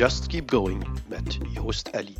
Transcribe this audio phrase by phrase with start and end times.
[0.00, 2.16] Just Keep Going met Joost Ellie.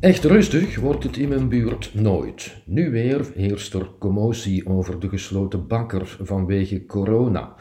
[0.00, 2.56] Echt rustig wordt het in mijn buurt nooit.
[2.64, 7.54] Nu weer heerst er commotie over de gesloten bakker vanwege corona.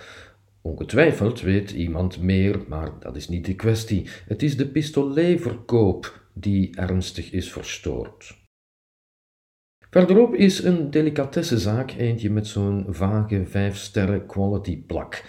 [0.61, 4.09] Ongetwijfeld weet iemand meer, maar dat is niet de kwestie.
[4.27, 8.40] Het is de pistoletverkoop die ernstig is verstoord.
[9.91, 15.23] Verderop is een delicatessenzaak, eentje met zo'n vage 5 sterren quality plak.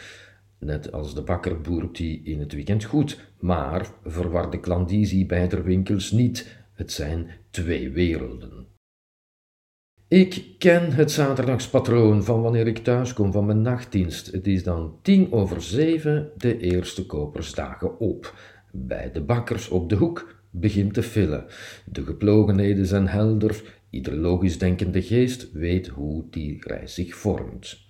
[0.59, 5.49] Net als de bakker boert die in het weekend goed, maar verwar de klandizie bij
[5.49, 6.59] de winkels niet.
[6.75, 8.67] Het zijn twee werelden.
[10.09, 14.33] Ik ken het zaterdagspatroon van wanneer ik thuis kom van mijn nachtdienst.
[14.33, 18.35] Het is dan tien over zeven de eerste kopersdagen op.
[18.73, 21.47] Bij de bakkers op de hoek begint te villen.
[21.85, 23.81] De geplogenheden zijn helder.
[23.93, 27.81] Ieder logisch denkende geest weet hoe die reis zich vormt.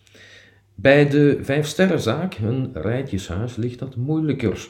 [0.74, 4.68] Bij de Vijfsterrenzaak, een rijtjeshuis, ligt dat moeilijker.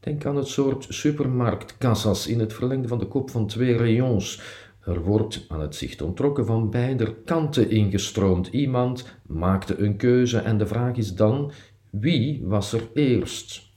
[0.00, 4.42] Denk aan het soort supermarktkassas in het verlengde van de kop van twee rayons.
[4.84, 8.46] Er wordt aan het zicht ontrokken van beide kanten ingestroomd.
[8.46, 11.52] Iemand maakte een keuze en de vraag is dan:
[11.90, 13.69] wie was er eerst?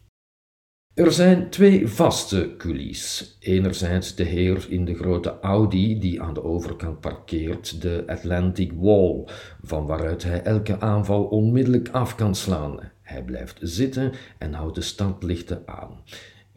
[0.93, 3.37] Er zijn twee vaste coulisses.
[3.39, 9.23] Enerzijds de heer in de grote Audi die aan de overkant parkeert, de Atlantic Wall,
[9.63, 12.79] van waaruit hij elke aanval onmiddellijk af kan slaan.
[13.01, 16.03] Hij blijft zitten en houdt de standlichten aan.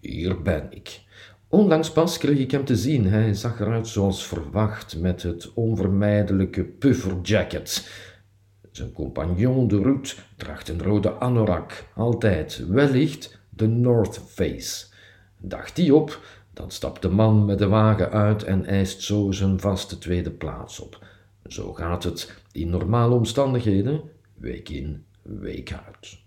[0.01, 1.00] Hier ben ik.
[1.48, 3.06] Onlangs pas kreeg ik hem te zien.
[3.06, 7.91] Hij zag eruit zoals verwacht, met het onvermijdelijke pufferjacket.
[8.71, 14.87] Zijn compagnon de Route draagt een rode anorak, altijd, wellicht de North Face.
[15.39, 16.21] Dacht hij op,
[16.53, 20.81] dan stapt de man met de wagen uit en eist zo zijn vaste tweede plaats
[20.81, 21.07] op.
[21.47, 24.03] Zo gaat het in normale omstandigheden,
[24.34, 26.25] week in, week uit.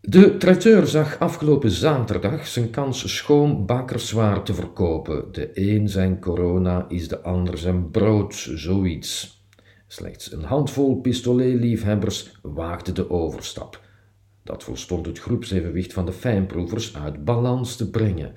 [0.00, 5.32] De traiteur zag afgelopen zaterdag zijn kans schoon bakkerswaar te verkopen.
[5.32, 9.40] De een zijn corona is de ander zijn brood, zoiets.
[9.86, 13.81] Slechts een handvol pistoletliefhebbers waagde de overstap.
[14.44, 18.32] Dat volstond het groepsevenwicht van de fijnproevers uit balans te brengen.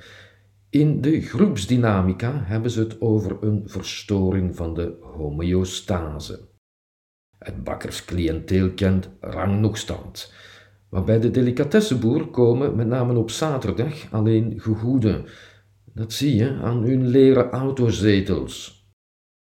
[0.70, 6.50] In de groepsdynamica hebben ze het over een verstoring van de homeostase.
[7.38, 10.34] Het bakkerscliënteel kent rang nog stand.
[10.90, 15.26] Maar bij de delicatessenboer komen, met name op zaterdag, alleen gegoeden.
[15.94, 18.75] Dat zie je aan hun leren autozetels.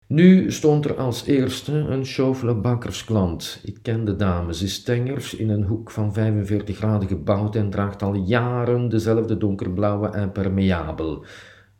[0.06, 3.60] Nu stond er als eerste een Chauffele bakkersklant.
[3.64, 7.70] Ik ken de dame, ze is tengers in een hoek van 45 graden gebouwd en
[7.70, 11.24] draagt al jaren dezelfde donkerblauwe impermeabel.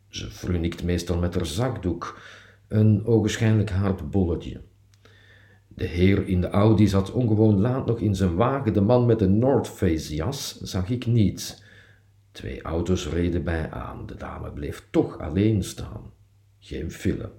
[0.09, 2.19] Ze frunikt meestal met haar zakdoek,
[2.67, 4.61] een ogenschijnlijk hard bolletje.
[5.67, 8.73] De heer in de Audi zat ongewoon laat nog in zijn wagen.
[8.73, 11.63] De man met de North Face jas zag ik niet.
[12.31, 14.05] Twee auto's reden bij aan.
[14.05, 16.11] De dame bleef toch alleen staan.
[16.59, 17.31] Geen file.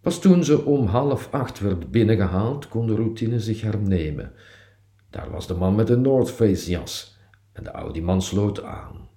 [0.00, 4.32] Pas toen ze om half acht werd binnengehaald, kon de routine zich hernemen.
[5.10, 7.18] Daar was de man met de North Face jas
[7.52, 9.08] en de Audi-man sloot aan.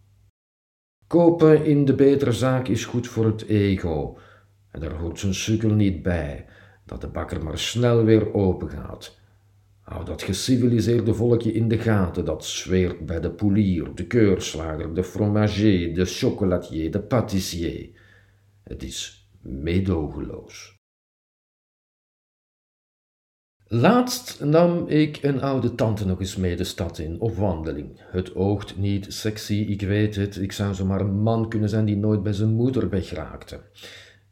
[1.08, 4.18] Kopen in de betere zaak is goed voor het ego
[4.72, 6.46] en daar hoort zijn sukkel niet bij
[6.86, 9.20] dat de bakker maar snel weer open gaat.
[9.82, 15.04] Hou dat geciviliseerde volkje in de gaten dat zweert bij de poelier, de keurslager, de
[15.04, 17.90] fromager, de chocolatier, de pâtissier.
[18.64, 20.80] Het is meedogenloos.
[23.74, 28.00] Laatst nam ik een oude tante nog eens mee de stad in, op wandeling.
[28.00, 31.98] Het oogt niet sexy, ik weet het, ik zou zomaar een man kunnen zijn die
[31.98, 33.62] nooit bij zijn moeder wegraakte.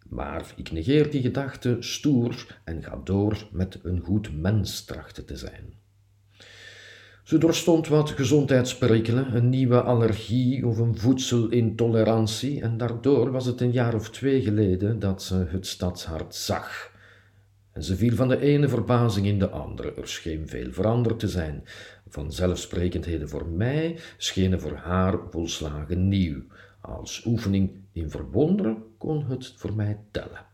[0.10, 5.38] Maar ik negeer die gedachte stoer en ga door met een goed mens trachten te
[5.38, 5.74] zijn.
[7.30, 13.72] Ze doorstond wat gezondheidsperikelen, een nieuwe allergie of een voedselintolerantie en daardoor was het een
[13.72, 16.92] jaar of twee geleden dat ze het stadshart zag.
[17.72, 19.94] En ze viel van de ene verbazing in de andere.
[19.94, 21.64] Er scheen veel veranderd te zijn.
[22.08, 26.42] Vanzelfsprekendheden voor mij schenen voor haar volslagen nieuw.
[26.82, 30.49] Als oefening in verwonderen kon het voor mij tellen.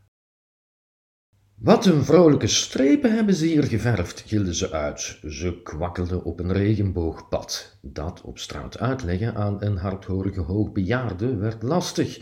[1.55, 5.19] Wat een vrolijke strepen hebben ze hier geverfd, gilde ze uit.
[5.27, 7.77] Ze kwakkelde op een regenboogpad.
[7.81, 12.19] Dat op straat uitleggen aan een hardhorige hoogbejaarde werd lastig.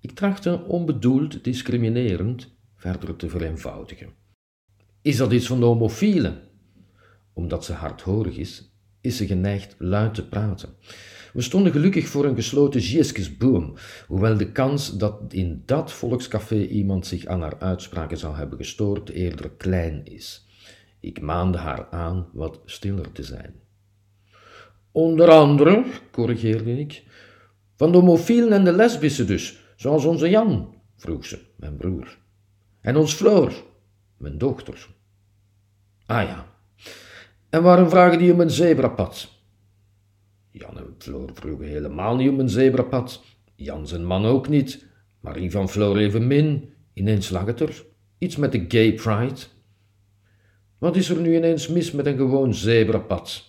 [0.00, 4.08] Ik trachtte onbedoeld discriminerend verder te vereenvoudigen.
[5.02, 6.40] Is dat iets van de homofielen?
[7.32, 10.68] Omdat ze hardhorig is, is ze geneigd luid te praten.
[11.32, 13.74] We stonden gelukkig voor een gesloten Gieskesboom,
[14.06, 19.10] hoewel de kans dat in dat volkscafé iemand zich aan haar uitspraken zou hebben gestoord
[19.10, 20.45] eerder klein is.
[21.06, 23.54] Ik maande haar aan wat stiller te zijn.
[24.92, 27.04] Onder andere, corrigeerde ik,
[27.74, 32.18] van de homofielen en de lesbische dus, zoals onze Jan, vroeg ze, mijn broer.
[32.80, 33.52] En ons Floor,
[34.16, 34.88] mijn dochter.
[36.06, 36.46] Ah ja,
[37.50, 39.28] en waarom vragen die om een zebrapad?
[40.50, 43.24] Jan en Floor vroegen helemaal niet om een zebrapad.
[43.54, 44.86] Jan zijn man ook niet.
[45.20, 46.72] Marie van Floor evenmin.
[46.92, 47.84] Ineens lag het er.
[48.18, 49.54] Iets met de gay pride.
[50.78, 53.44] Wat is er nu ineens mis met een gewoon zebrapad?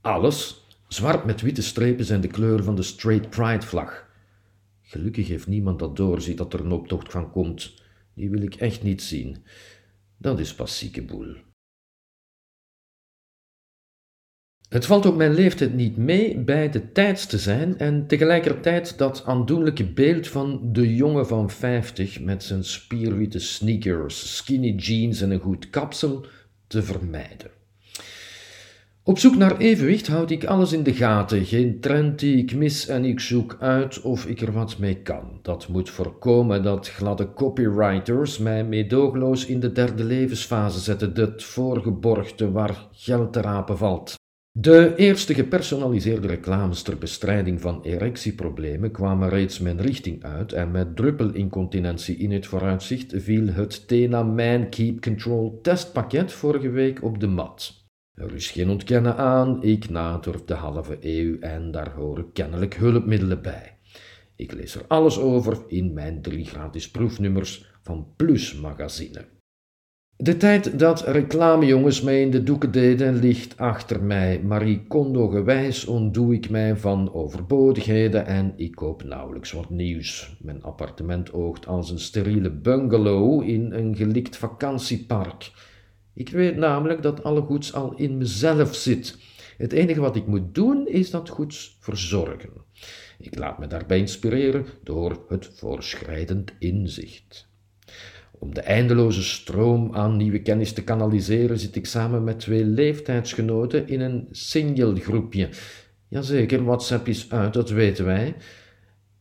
[0.00, 0.66] Alles.
[0.88, 4.10] Zwart met witte strepen zijn de kleur van de straight pride vlag.
[4.82, 7.74] Gelukkig heeft niemand dat doorziet dat er een optocht van komt.
[8.14, 9.44] Die wil ik echt niet zien.
[10.18, 11.36] Dat is pas zieke boel.
[14.68, 19.24] Het valt op mijn leeftijd niet mee bij de tijds te zijn en tegelijkertijd dat
[19.26, 25.40] aandoenlijke beeld van de jongen van 50 met zijn spierwitte sneakers, skinny jeans en een
[25.40, 26.26] goed kapsel
[26.72, 27.50] te vermijden.
[29.04, 32.86] Op zoek naar evenwicht houd ik alles in de gaten, geen trend die ik mis
[32.86, 35.38] en ik zoek uit of ik er wat mee kan.
[35.42, 42.50] Dat moet voorkomen dat gladde copywriters mij meedoogloos in de derde levensfase zetten, het voorgeborgde
[42.50, 44.20] waar geld te rapen valt.
[44.58, 50.96] De eerste gepersonaliseerde reclames ter bestrijding van erectieproblemen kwamen reeds mijn richting uit en met
[50.96, 57.26] druppelincontinentie in het vooruitzicht viel het Tena Man Keep Control testpakket vorige week op de
[57.26, 57.86] mat.
[58.14, 63.42] Er is geen ontkennen aan, ik nader de halve eeuw en daar horen kennelijk hulpmiddelen
[63.42, 63.78] bij.
[64.36, 69.24] Ik lees er alles over in mijn drie gratis proefnummers van Plus Magazine.
[70.22, 74.40] De tijd dat reclamejongens mij in de doeken deden ligt achter mij.
[74.42, 80.36] Marie Kondo gewijs ontdoe ik mij van overbodigheden en ik koop nauwelijks wat nieuws.
[80.40, 85.52] Mijn appartement oogt als een steriele bungalow in een gelikt vakantiepark.
[86.14, 89.18] Ik weet namelijk dat alle goeds al in mezelf zit.
[89.56, 92.50] Het enige wat ik moet doen is dat goeds verzorgen.
[93.18, 97.50] Ik laat me daarbij inspireren door het voorschrijdend inzicht.
[98.42, 103.88] Om de eindeloze stroom aan nieuwe kennis te kanaliseren, zit ik samen met twee leeftijdsgenoten
[103.88, 105.48] in een singlegroepje.
[106.08, 108.34] Jazeker, WhatsApp is uit, dat weten wij.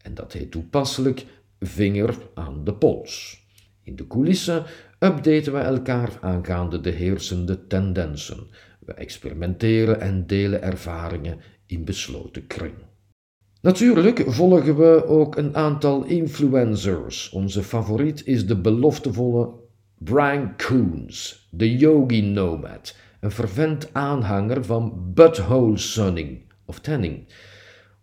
[0.02, 1.26] En dat heet toepasselijk
[1.60, 3.46] vinger aan de pols.
[3.84, 4.64] In de coulissen
[5.00, 8.48] updaten we elkaar aangaande de heersende tendensen.
[8.80, 12.74] We experimenteren en delen ervaringen in besloten kring.
[13.62, 17.30] Natuurlijk volgen we ook een aantal influencers.
[17.30, 19.50] Onze favoriet is de beloftevolle
[19.98, 27.28] Brian Coons, de yogi nomad, een fervent aanhanger van butthole sunning of tanning.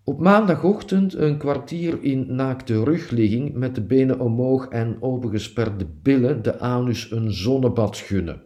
[0.04, 6.58] Op maandagochtend een kwartier in naakte rugligging met de benen omhoog en opengesperde billen de
[6.58, 8.42] anus een zonnebad gunnen.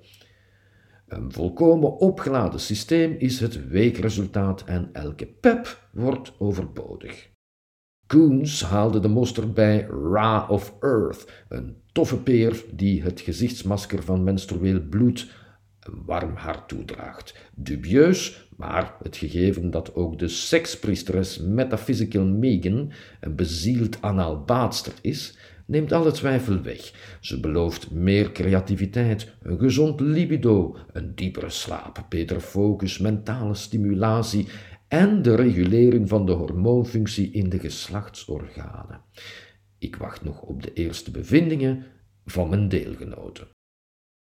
[1.13, 7.31] Een volkomen opgeladen systeem is het weekresultaat en elke pep wordt overbodig.
[8.07, 9.81] Koens haalde de mosterd bij
[10.13, 15.31] Ra of Earth, een toffe peer die het gezichtsmasker van menstrueel bloed
[15.81, 17.35] een warm hart toedraagt.
[17.55, 25.93] Dubieus, maar het gegeven dat ook de sekspriesteres Metaphysical Megan een bezield anaalbaatster is, neemt
[25.93, 26.93] alle twijfel weg.
[27.21, 34.49] Ze belooft meer creativiteit, een gezond libido, een diepere slaap, betere focus, mentale stimulatie
[34.89, 39.01] en de regulering van de hormoonfunctie in de geslachtsorganen.
[39.79, 41.85] Ik wacht nog op de eerste bevindingen
[42.25, 43.49] van mijn deelgenoten.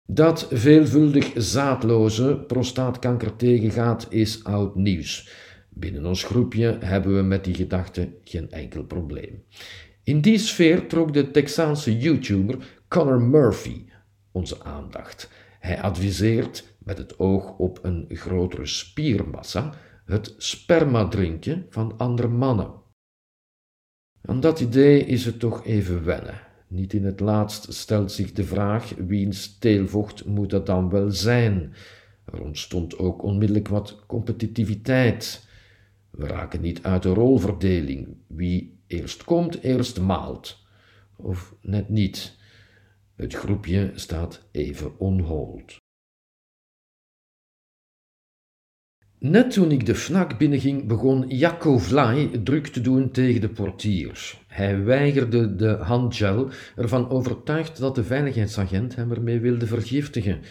[0.08, 5.30] Dat veelvuldig zaadloze prostaatkanker tegengaat is oud nieuws.
[5.70, 9.44] Binnen ons groepje hebben we met die gedachte geen enkel probleem.
[10.04, 13.86] In die sfeer trok de Texaanse YouTuber Conor Murphy
[14.32, 15.30] onze aandacht.
[15.60, 19.74] Hij adviseert, met het oog op een grotere spiermassa,
[20.06, 22.72] het sperma drinken van andere mannen.
[24.22, 26.40] Aan dat idee is het toch even wennen.
[26.68, 31.74] Niet in het laatst stelt zich de vraag wiens teelvocht moet dat dan wel zijn.
[32.26, 35.48] Er ontstond ook onmiddellijk wat competitiviteit.
[36.10, 38.08] We raken niet uit de rolverdeling.
[38.28, 40.58] Wie eerst komt, eerst maalt.
[41.16, 42.38] Of net niet.
[43.16, 45.82] Het groepje staat even onhold.
[49.20, 54.38] Net toen ik de fnak binnenging, begon Jacco Vlaai druk te doen tegen de portier.
[54.48, 60.42] Hij weigerde de handgel, ervan overtuigd dat de veiligheidsagent hem ermee wilde vergiftigen.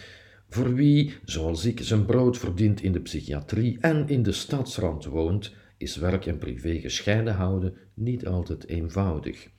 [0.49, 5.53] Voor wie, zoals ik, zijn brood verdient in de psychiatrie en in de stadsrand woont,
[5.83, 9.49] is werk en privé gescheiden houden niet altijd eenvoudig.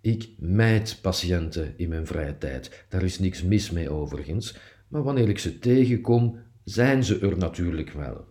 [0.00, 4.56] Ik mijd patiënten in mijn vrije tijd, daar is niks mis mee overigens,
[4.88, 8.29] maar wanneer ik ze tegenkom, zijn ze er natuurlijk wel.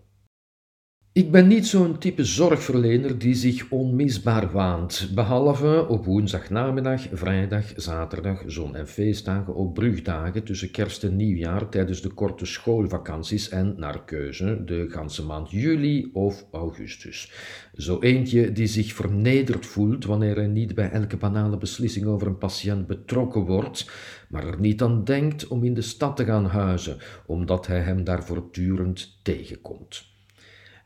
[1.20, 8.44] Ik ben niet zo'n type zorgverlener die zich onmisbaar waant, behalve op woensdagnamiddag, vrijdag, zaterdag,
[8.46, 14.04] zon- en feestdagen, op brugdagen tussen kerst en nieuwjaar tijdens de korte schoolvakanties en, naar
[14.06, 17.32] keuze, de ganse maand juli of augustus.
[17.74, 22.38] Zo eentje die zich vernederd voelt wanneer hij niet bij elke banale beslissing over een
[22.38, 23.92] patiënt betrokken wordt,
[24.30, 28.04] maar er niet aan denkt om in de stad te gaan huizen, omdat hij hem
[28.04, 30.18] daar voortdurend tegenkomt.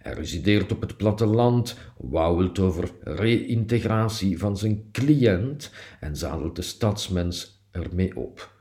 [0.04, 7.66] Hij resideert op het platteland, wauwelt over reïntegratie van zijn cliënt en zadelt de stadsmens
[7.72, 8.56] ermee op.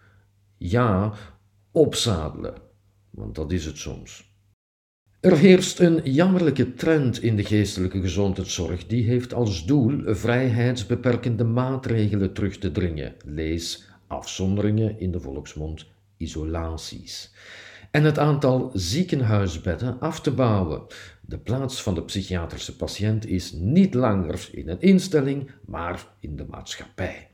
[0.57, 1.13] Ja,
[1.73, 2.55] opzadelen,
[3.11, 4.31] want dat is het soms.
[5.21, 8.87] Er heerst een jammerlijke trend in de geestelijke gezondheidszorg.
[8.87, 13.15] Die heeft als doel vrijheidsbeperkende maatregelen terug te dringen.
[13.25, 17.35] Lees afzonderingen in de volksmond isolaties.
[17.91, 20.83] En het aantal ziekenhuisbedden af te bouwen.
[21.25, 26.47] De plaats van de psychiatrische patiënt is niet langer in een instelling, maar in de
[26.51, 27.31] maatschappij.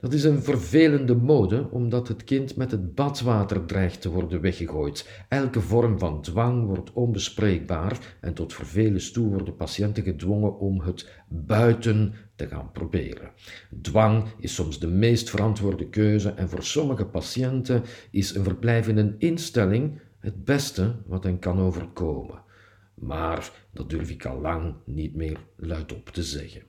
[0.00, 5.24] Dat is een vervelende mode, omdat het kind met het badwater dreigt te worden weggegooid.
[5.28, 11.10] Elke vorm van dwang wordt onbespreekbaar en tot vervelens toe worden patiënten gedwongen om het
[11.28, 13.30] buiten te gaan proberen.
[13.80, 18.96] Dwang is soms de meest verantwoorde keuze en voor sommige patiënten is een verblijf in
[18.96, 22.44] een instelling het beste wat hen kan overkomen
[22.96, 26.62] maar dat durf ik al lang niet meer luidop te zeggen.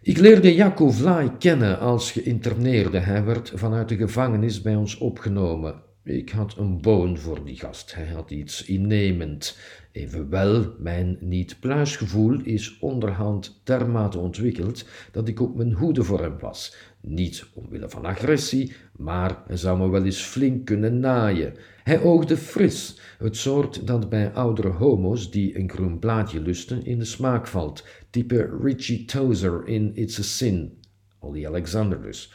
[0.00, 2.98] Ik leerde Jaco Vlaai kennen als geïnterneerde.
[2.98, 5.82] Hij werd vanuit de gevangenis bij ons opgenomen.
[6.04, 7.94] Ik had een boon voor die gast.
[7.94, 9.58] Hij had iets innemend.
[9.98, 16.76] Evenwel, mijn niet-pluisgevoel is onderhand dermate ontwikkeld dat ik op mijn hoede voor hem was.
[17.00, 21.54] Niet omwille van agressie, maar hij zou me wel eens flink kunnen naaien.
[21.82, 26.98] Hij oogde fris, het soort dat bij oudere homo's die een groen blaadje lusten in
[26.98, 30.78] de smaak valt, type Richie Tozer in It's a Sin,
[31.18, 32.32] Ollie Alexander dus.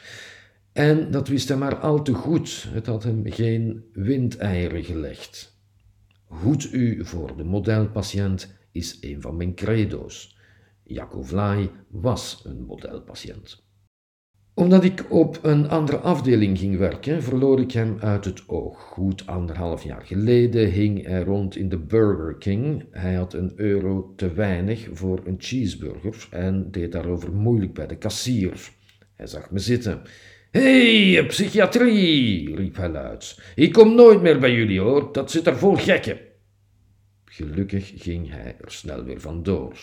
[0.74, 5.53] En dat wist hij maar al te goed, het had hem geen windeieren gelegd.
[6.42, 10.38] Goed u voor de modelpatiënt is een van mijn credo's.
[10.84, 13.64] Jacob Vlaai was een modelpatiënt
[14.56, 18.82] omdat ik op een andere afdeling ging werken, verloor ik hem uit het oog.
[18.82, 22.86] Goed anderhalf jaar geleden hing hij rond in de Burger King.
[22.92, 27.98] Hij had een euro te weinig voor een cheeseburger en deed daarover moeilijk bij de
[27.98, 28.72] kassier.
[29.16, 30.02] Hij zag me zitten.
[30.54, 33.40] Hey, psychiatrie, riep hij luid.
[33.56, 36.18] Ik kom nooit meer bij jullie hoor, dat zit er vol gekken.
[37.26, 39.78] Gelukkig ging hij er snel weer vandoor.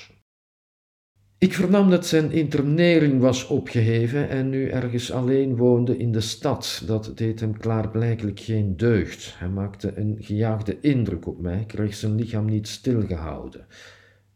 [1.39, 6.83] Ik vernam dat zijn internering was opgeheven en nu ergens alleen woonde in de stad.
[6.87, 9.35] Dat deed hem klaarblijkelijk geen deugd.
[9.39, 13.67] Hij maakte een gejaagde indruk op mij, kreeg zijn lichaam niet stilgehouden.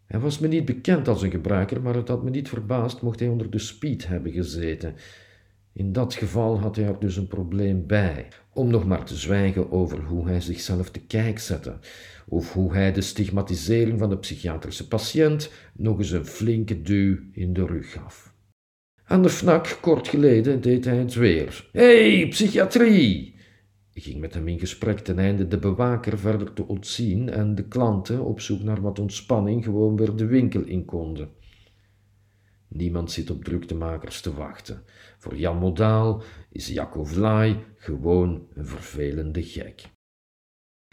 [0.06, 3.20] Hij was me niet bekend als een gebruiker, maar het had me niet verbaasd mocht
[3.20, 4.94] hij onder de speed hebben gezeten.
[5.74, 9.72] In dat geval had hij er dus een probleem bij, om nog maar te zwijgen
[9.72, 11.78] over hoe hij zichzelf te kijk zette,
[12.28, 17.52] of hoe hij de stigmatisering van de psychiatrische patiënt nog eens een flinke duw in
[17.52, 18.34] de rug gaf.
[19.04, 21.68] Aan de fnak, kort geleden, deed hij het weer.
[21.72, 23.34] Hey, psychiatrie!
[23.92, 27.68] Ik ging met hem in gesprek ten einde de bewaker verder te ontzien en de
[27.68, 31.28] klanten, op zoek naar wat ontspanning, gewoon weer de winkel in konden.
[32.74, 34.82] Niemand zit op druktemakers te wachten.
[35.18, 39.82] Voor Jan Modaal is Jacco Vlaai gewoon een vervelende gek.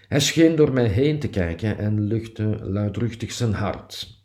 [0.08, 4.20] Hij scheen door mij heen te kijken en luchtte luidruchtig zijn hart.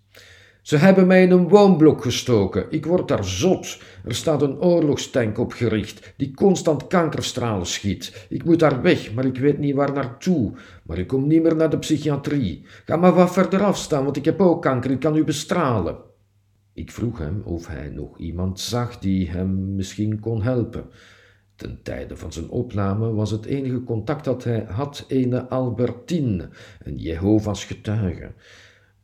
[0.63, 2.67] Ze hebben mij in een woonblok gestoken.
[2.71, 3.79] Ik word daar zot.
[4.05, 8.27] Er staat een oorlogstank opgericht die constant kankerstralen schiet.
[8.29, 10.53] Ik moet daar weg, maar ik weet niet waar naartoe.
[10.83, 12.67] Maar ik kom niet meer naar de psychiatrie.
[12.85, 14.91] Ga maar wat verder afstaan, want ik heb ook kanker.
[14.91, 16.15] Ik kan u bestralen.
[16.77, 20.85] Ik vroeg hem of hij nog iemand zag die hem misschien kon helpen.
[21.55, 26.49] Ten tijde van zijn opname was het enige contact dat hij had ene Albertine,
[26.83, 28.33] een Jehovah's getuige.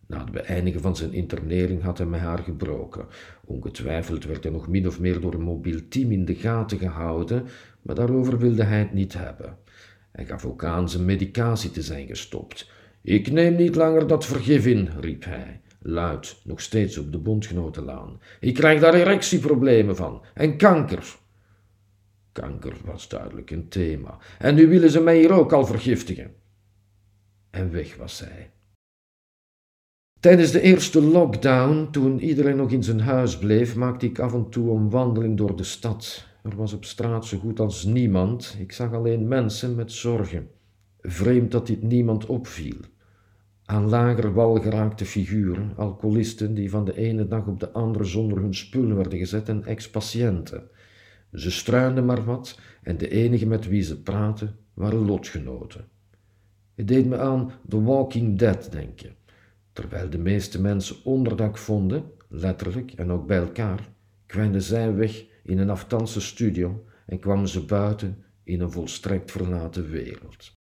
[0.06, 3.06] Na het beëindigen van zijn internering had hij met haar gebroken.
[3.44, 7.46] Ongetwijfeld werd hij nog min of meer door een mobiel team in de gaten gehouden,
[7.82, 9.56] maar daarover wilde hij het niet hebben.
[10.10, 12.70] Hij gaf ook aan zijn medicatie te zijn gestopt.
[13.02, 18.20] Ik neem niet langer dat vergif in, riep hij, luid, nog steeds op de bondgenotenlaan.
[18.40, 21.16] Ik krijg daar erectieproblemen van en kanker.
[22.32, 24.18] Kanker was duidelijk een thema.
[24.38, 26.34] En nu willen ze mij hier ook al vergiftigen.
[27.50, 28.50] En weg was zij.
[30.20, 34.48] Tijdens de eerste lockdown, toen iedereen nog in zijn huis bleef, maakte ik af en
[34.48, 36.26] toe een wandeling door de stad.
[36.42, 38.56] Er was op straat zo goed als niemand.
[38.58, 40.50] Ik zag alleen mensen met zorgen.
[41.00, 42.76] Vreemd dat dit niemand opviel.
[43.72, 48.38] Aan lager wal geraakte figuren, alcoholisten die van de ene dag op de andere zonder
[48.38, 50.68] hun spullen werden gezet en ex-patiënten.
[51.32, 55.84] Ze struinden maar wat en de enige met wie ze praten waren lotgenoten.
[56.74, 59.14] Het deed me aan The Walking Dead denken.
[59.72, 63.88] Terwijl de meeste mensen onderdak vonden, letterlijk en ook bij elkaar,
[64.26, 69.90] kwijnden zij weg in een aftanse studio en kwamen ze buiten in een volstrekt verlaten
[69.90, 70.60] wereld.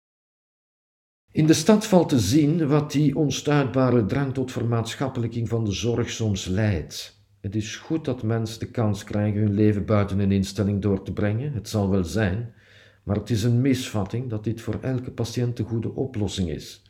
[1.32, 6.10] In de stad valt te zien wat die onstuitbare drang tot vermaatschappelijking van de zorg
[6.10, 7.22] soms leidt.
[7.40, 11.12] Het is goed dat mensen de kans krijgen hun leven buiten een instelling door te
[11.12, 12.54] brengen, het zal wel zijn,
[13.02, 16.82] maar het is een misvatting dat dit voor elke patiënt de goede oplossing is.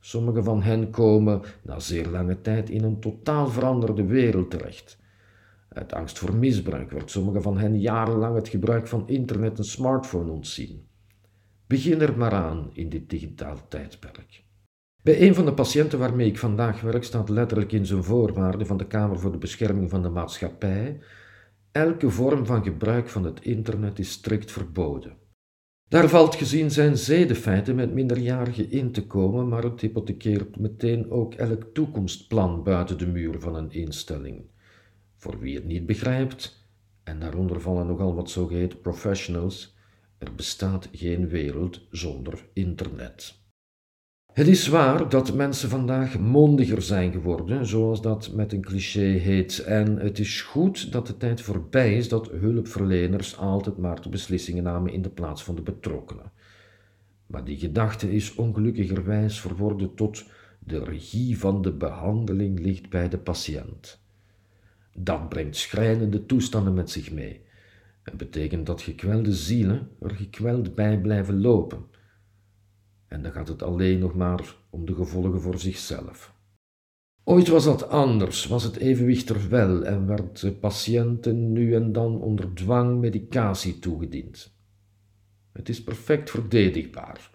[0.00, 4.98] Sommigen van hen komen na zeer lange tijd in een totaal veranderde wereld terecht.
[5.68, 10.30] Uit angst voor misbruik wordt sommigen van hen jarenlang het gebruik van internet en smartphone
[10.30, 10.87] ontzien.
[11.68, 14.44] Begin er maar aan in dit digitaal tijdperk.
[15.02, 18.76] Bij een van de patiënten waarmee ik vandaag werk staat letterlijk in zijn voorwaarden van
[18.76, 21.00] de Kamer voor de Bescherming van de Maatschappij:
[21.72, 25.16] elke vorm van gebruik van het internet is strikt verboden.
[25.88, 31.34] Daar valt gezien zijn zedenfeiten met minderjarigen in te komen, maar het hypothekeert meteen ook
[31.34, 34.44] elk toekomstplan buiten de muur van een instelling.
[35.16, 36.70] Voor wie het niet begrijpt,
[37.04, 39.76] en daaronder vallen nogal wat zogeheten professionals,
[40.18, 43.38] er bestaat geen wereld zonder internet.
[44.32, 49.58] Het is waar dat mensen vandaag mondiger zijn geworden, zoals dat met een cliché heet.
[49.58, 54.62] En het is goed dat de tijd voorbij is dat hulpverleners altijd maar de beslissingen
[54.62, 56.32] namen in de plaats van de betrokkenen.
[57.26, 60.24] Maar die gedachte is ongelukkigerwijs verworden tot
[60.58, 64.00] de regie van de behandeling ligt bij de patiënt.
[64.94, 67.46] Dat brengt schrijnende toestanden met zich mee.
[68.08, 71.84] Het betekent dat gekwelde zielen er gekweld bij blijven lopen
[73.06, 76.34] en dan gaat het alleen nog maar om de gevolgen voor zichzelf.
[77.24, 81.92] Ooit was dat anders, was het evenwicht er wel en werd de patiënten nu en
[81.92, 84.56] dan onder dwang medicatie toegediend.
[85.52, 87.30] Het is perfect verdedigbaar.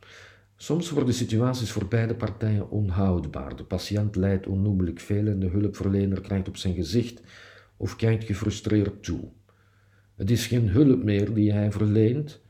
[0.56, 3.56] Soms worden situaties voor beide partijen onhoudbaar.
[3.56, 7.22] De patiënt lijdt onnoemelijk veel en de hulpverlener krijgt op zijn gezicht
[7.78, 9.32] of kijkt gefrustreerd toe.
[10.16, 12.42] Het is geen hulp meer die hij verleent,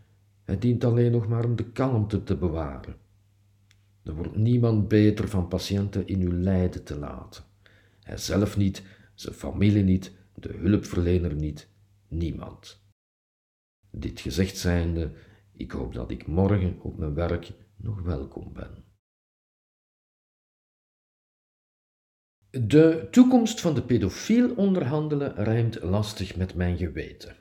[0.43, 2.95] het dient alleen nog maar om de kalmte te bewaren.
[4.03, 7.43] Er wordt niemand beter van patiënten in uw lijden te laten.
[7.99, 11.67] Hij zelf niet, zijn familie niet, de hulpverlener niet,
[12.07, 12.81] niemand.
[13.89, 15.11] Dit gezegd zijnde,
[15.51, 18.83] ik hoop dat ik morgen op mijn werk nog welkom ben.
[22.49, 27.35] De toekomst van de pedofiel onderhandelen rijmt lastig met mijn geweten.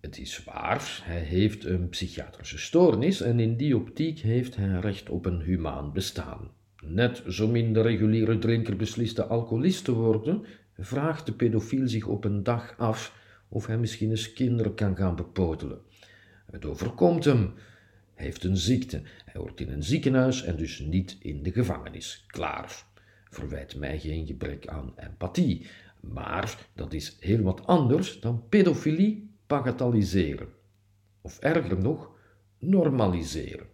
[0.00, 5.08] Het is waar, hij heeft een psychiatrische stoornis en in die optiek heeft hij recht
[5.08, 6.50] op een humaan bestaan.
[6.84, 10.44] Net zo min de reguliere drinker beslist alcoholist te worden,
[10.78, 13.14] vraagt de pedofiel zich op een dag af
[13.48, 15.78] of hij misschien eens kinderen kan gaan bepotelen.
[16.50, 17.52] Het overkomt hem.
[18.14, 19.02] Hij heeft een ziekte.
[19.24, 22.24] Hij hoort in een ziekenhuis en dus niet in de gevangenis.
[22.26, 22.84] Klaar.
[23.30, 25.66] Verwijt mij geen gebrek aan empathie.
[26.00, 30.48] Maar dat is heel wat anders dan pedofilie bagatelliseren.
[31.20, 32.10] Of erger nog,
[32.58, 33.66] normaliseren.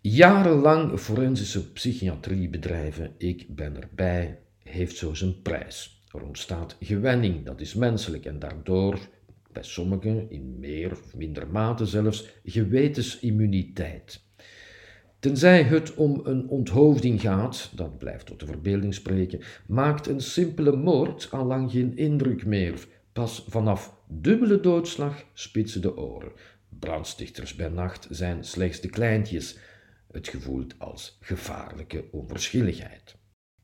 [0.00, 6.04] Jarenlang forensische psychiatrie bedrijven, ik ben erbij, heeft zo zijn prijs.
[6.14, 8.98] Er ontstaat gewenning, dat is menselijk, en daardoor,
[9.52, 14.26] bij sommigen in meer of minder mate zelfs, gewetensimmuniteit.
[15.18, 20.76] Tenzij het om een onthoofding gaat, dat blijft tot de verbeelding spreken, maakt een simpele
[20.76, 22.86] moord al lang geen indruk meer.
[23.12, 26.32] Pas vanaf dubbele doodslag spitsen de oren.
[26.68, 29.58] Brandstichters bij nacht zijn slechts de kleintjes.
[30.10, 33.16] Het gevoelt als gevaarlijke onverschilligheid.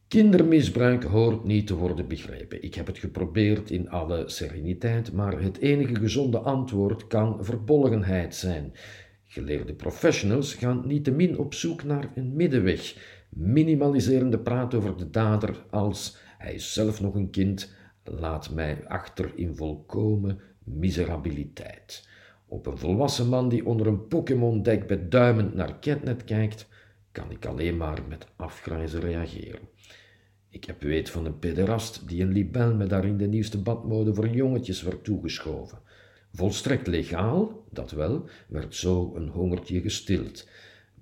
[0.08, 2.62] Kindermisbruik hoort niet te worden begrepen.
[2.62, 8.72] Ik heb het geprobeerd in alle sereniteit, maar het enige gezonde antwoord kan verbolgenheid zijn.
[9.24, 12.96] Geleerde professionals gaan niettemin op zoek naar een middenweg,
[13.30, 19.32] minimaliserende praat over de dader als hij is zelf nog een kind, laat mij achter
[19.34, 22.08] in volkomen miserabiliteit.
[22.46, 26.68] Op een volwassen man die onder een Pokémon-dek beduimend naar Catnet kijkt,
[27.12, 29.60] kan ik alleen maar met afgrijzen reageren.
[30.48, 34.28] Ik heb weet van een pederast die een libel met daarin de nieuwste badmode voor
[34.28, 35.78] jongetjes werd toegeschoven.
[36.32, 40.48] Volstrekt legaal, dat wel, werd zo een hongertje gestild.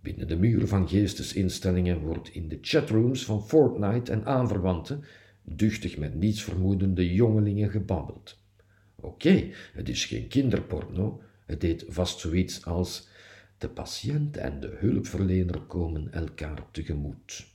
[0.01, 5.05] Binnen de muren van geestesinstellingen wordt in de chatrooms van Fortnite en aanverwanten
[5.45, 8.39] duchtig met niets vermoedende jongelingen gebabbeld.
[8.95, 13.09] Oké, het is geen kinderporno, het deed vast zoiets als
[13.59, 17.51] de patiënt en de hulpverlener komen elkaar tegemoet.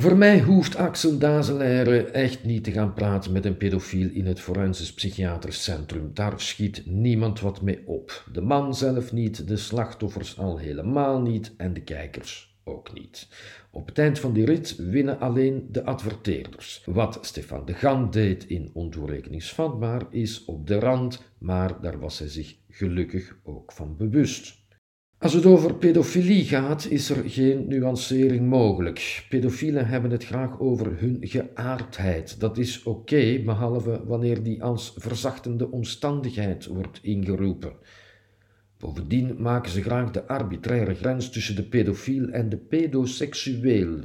[0.00, 4.40] Voor mij hoeft Axel Dazelaire echt niet te gaan praten met een pedofiel in het
[4.40, 6.10] forensisch psychiatrisch centrum.
[6.14, 8.24] Daar schiet niemand wat mee op.
[8.32, 13.28] De man zelf niet, de slachtoffers al helemaal niet en de kijkers ook niet.
[13.78, 16.82] Op het eind van die rit winnen alleen de adverteerders.
[16.86, 22.28] Wat Stefan de Gan deed in ontoerekeningsvatbaar is op de rand, maar daar was hij
[22.28, 24.56] zich gelukkig ook van bewust.
[25.18, 29.26] Als het over pedofilie gaat, is er geen nuancering mogelijk.
[29.28, 32.40] Pedofielen hebben het graag over hun geaardheid.
[32.40, 37.72] Dat is oké, behalve wanneer die als verzachtende omstandigheid wordt ingeroepen.
[38.78, 43.98] Bovendien maken ze graag de arbitraire grens tussen de pedofiel en de pedoseksueel.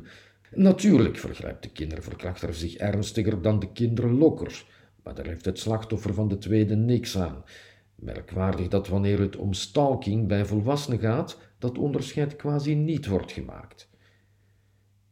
[0.52, 4.66] Natuurlijk vergrijpt de kinderverkrachter zich ernstiger dan de kinderlokker,
[5.04, 7.44] maar daar heeft het slachtoffer van de tweede niks aan.
[7.96, 13.90] Merkwaardig dat wanneer het om stalking bij volwassenen gaat, dat onderscheid quasi niet wordt gemaakt.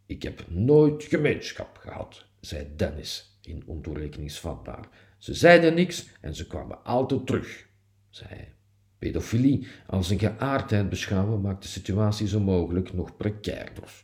[0.05, 4.89] Ik heb nooit gemeenschap gehad, zei Dennis in ontoerekeningsvatbaar.
[5.17, 7.67] Ze zeiden niks en ze kwamen altijd terug,
[8.09, 8.53] zei hij.
[9.01, 14.03] Pedofilie als een geaardheid beschouwen maakt de situatie zo mogelijk nog precairder.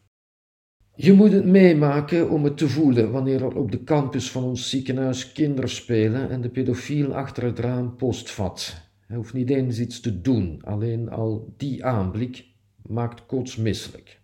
[0.96, 4.70] Je moet het meemaken om het te voelen wanneer er op de campus van ons
[4.70, 8.82] ziekenhuis kinderen spelen en de pedofiel achter het raam postvat.
[9.08, 12.46] Hij hoeft niet eens iets te doen, alleen al die aanblik
[12.82, 14.20] maakt kotsmisselijk.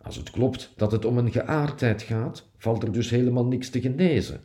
[0.00, 3.80] Als het klopt dat het om een geaardheid gaat, valt er dus helemaal niks te
[3.80, 4.40] genezen.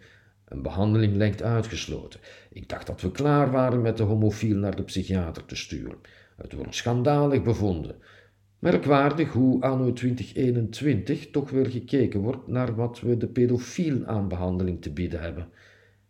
[0.52, 2.20] Een behandeling lijkt uitgesloten.
[2.52, 5.98] Ik dacht dat we klaar waren met de homofiel naar de psychiater te sturen.
[6.38, 7.96] Het wordt schandalig bevonden.
[8.60, 14.82] Merkwaardig hoe anno 2021 toch weer gekeken wordt naar wat we de pedofiel aan behandeling
[14.82, 15.48] te bieden hebben.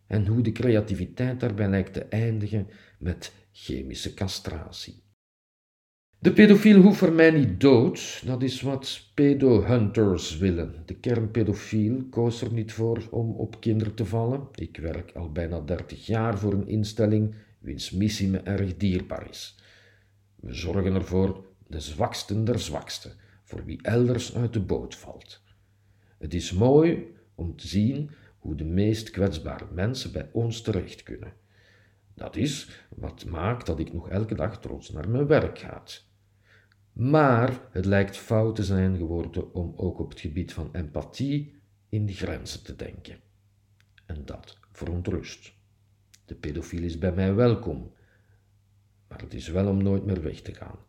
[0.08, 2.67] En hoe de creativiteit daarbij lijkt te eindigen
[2.99, 5.01] met chemische castratie.
[6.21, 10.84] De pedofiel hoeft voor mij niet dood, dat is wat pedohunters willen.
[10.86, 14.47] De kernpedofiel koos er niet voor om op kinderen te vallen.
[14.55, 19.60] Ik werk al bijna 30 jaar voor een instelling wiens missie me erg dierbaar is.
[20.36, 23.12] We zorgen ervoor de zwaksten der zwaksten,
[23.43, 25.41] voor wie elders uit de boot valt.
[26.17, 31.34] Het is mooi om te zien hoe de meest kwetsbare mensen bij ons terecht kunnen.
[32.13, 35.84] Dat is wat maakt dat ik nog elke dag trots naar mijn werk ga.
[36.93, 42.06] Maar het lijkt fout te zijn geworden om ook op het gebied van empathie in
[42.06, 43.19] die grenzen te denken.
[44.06, 45.54] En dat verontrust.
[46.25, 47.93] De pedofiel is bij mij welkom,
[49.08, 50.80] maar het is wel om nooit meer weg te gaan.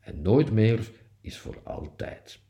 [0.00, 2.40] En nooit meer is voor altijd.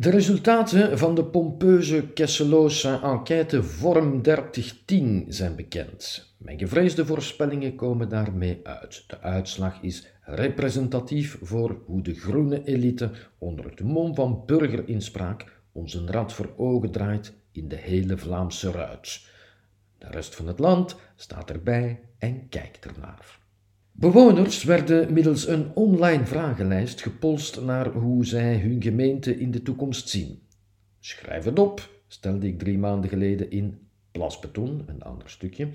[0.00, 6.32] De resultaten van de pompeuze Kesseloze enquête Vorm 3010 zijn bekend.
[6.36, 9.04] Mijn gevreesde voorspellingen komen daarmee uit.
[9.06, 15.94] De uitslag is representatief voor hoe de groene elite onder het mom van burgerinspraak ons
[15.94, 19.20] een rad voor ogen draait in de hele Vlaamse ruit.
[19.98, 23.37] De rest van het land staat erbij en kijkt ernaar.
[24.00, 30.08] Bewoners werden middels een online vragenlijst gepolst naar hoe zij hun gemeente in de toekomst
[30.08, 30.42] zien.
[31.00, 35.68] Schrijf het op, stelde ik drie maanden geleden in Plasbeton, een ander stukje.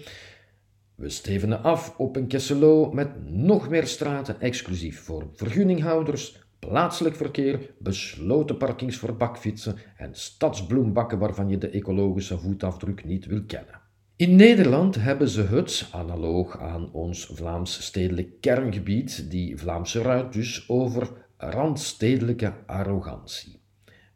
[0.95, 7.69] We stevenen af op een Kesselo met nog meer straten exclusief voor vergunninghouders, plaatselijk verkeer,
[7.79, 13.82] besloten parkings voor bakfietsen en stadsbloembakken waarvan je de ecologische voetafdruk niet wil kennen.
[14.15, 20.69] In Nederland hebben ze het, analoog aan ons Vlaams stedelijk kerngebied, die Vlaamse ruit dus,
[20.69, 23.59] over randstedelijke arrogantie.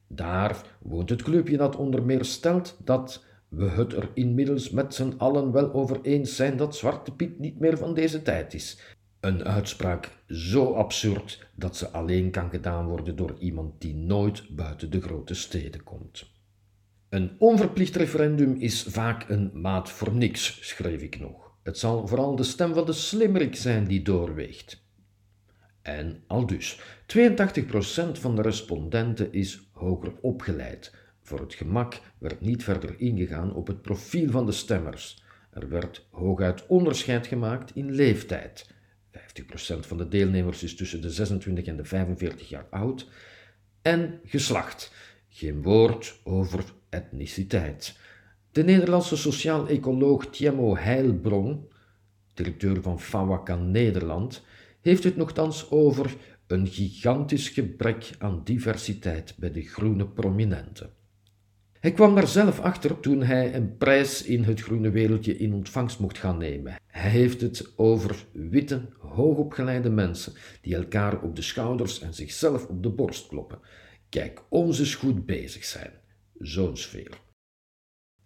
[0.08, 5.14] Daar woont het clubje dat onder meer stelt dat we het er inmiddels met z'n
[5.18, 8.96] allen wel over eens zijn dat Zwarte Piet niet meer van deze tijd is.
[9.20, 14.92] Een uitspraak zo absurd dat ze alleen kan gedaan worden door iemand die nooit buiten
[14.92, 16.37] de grote steden komt.
[17.10, 21.52] Een onverplicht referendum is vaak een maat voor niks, schreef ik nog.
[21.64, 24.86] Het zal vooral de stem van de slimmerik zijn die doorweegt.
[25.82, 26.80] En al dus,
[27.18, 30.94] 82% van de respondenten is hoger opgeleid.
[31.22, 35.24] Voor het gemak werd niet verder ingegaan op het profiel van de stemmers.
[35.52, 38.70] Er werd hooguit onderscheid gemaakt in leeftijd.
[39.12, 43.08] 50% van de deelnemers is tussen de 26 en de 45 jaar oud.
[43.82, 44.92] En geslacht.
[45.30, 47.98] Geen woord over etniciteit.
[48.52, 51.68] De Nederlandse sociaal-ecoloog Tiemo Heilbron,
[52.34, 54.44] directeur van Fawakan Nederland,
[54.82, 56.16] heeft het nogthans over
[56.48, 60.90] een gigantisch gebrek aan diversiteit bij de groene prominenten.
[61.80, 66.00] Hij kwam daar zelf achter toen hij een prijs in het groene wereldje in ontvangst
[66.00, 66.76] mocht gaan nemen.
[66.88, 72.84] Hij heeft het over witte, hoogopgeleide mensen die elkaar op de schouders en zichzelf op
[72.84, 73.60] de borst kloppen.
[74.10, 75.92] Kijk, ons is goed bezig zijn.
[76.40, 77.26] Zo'n sfeer.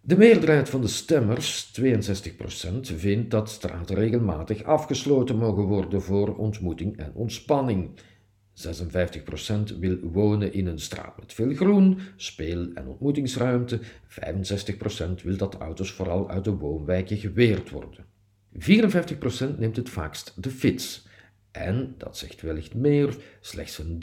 [0.00, 6.96] De meerderheid van de stemmers, 62%, vindt dat straten regelmatig afgesloten mogen worden voor ontmoeting
[6.96, 7.90] en ontspanning.
[8.54, 13.80] 56% wil wonen in een straat met veel groen, speel- en ontmoetingsruimte.
[14.06, 18.04] 65% wil dat auto's vooral uit de woonwijken geweerd worden.
[18.58, 21.06] 54% neemt het vaakst de fiets.
[21.50, 23.98] En, dat zegt wellicht meer, slechts een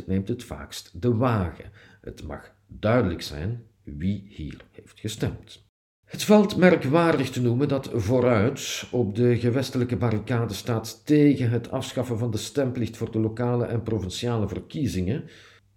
[0.00, 1.70] 3% neemt het vaakst de wagen.
[2.00, 5.64] Het mag duidelijk zijn wie hier heeft gestemd.
[6.04, 12.18] Het valt merkwaardig te noemen dat Vooruit op de gewestelijke barricade staat tegen het afschaffen
[12.18, 15.24] van de stemplicht voor de lokale en provinciale verkiezingen.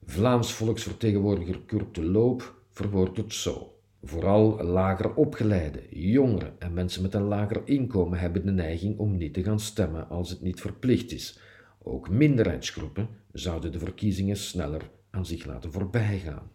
[0.06, 3.74] Vlaams volksvertegenwoordiger Kurt de Loop verwoordt het zo.
[4.04, 9.34] Vooral lager opgeleide, jongeren en mensen met een lager inkomen hebben de neiging om niet
[9.34, 11.40] te gaan stemmen als het niet verplicht is.
[11.84, 16.52] Ook minderheidsgroepen zouden de verkiezingen sneller aan zich laten voorbijgaan.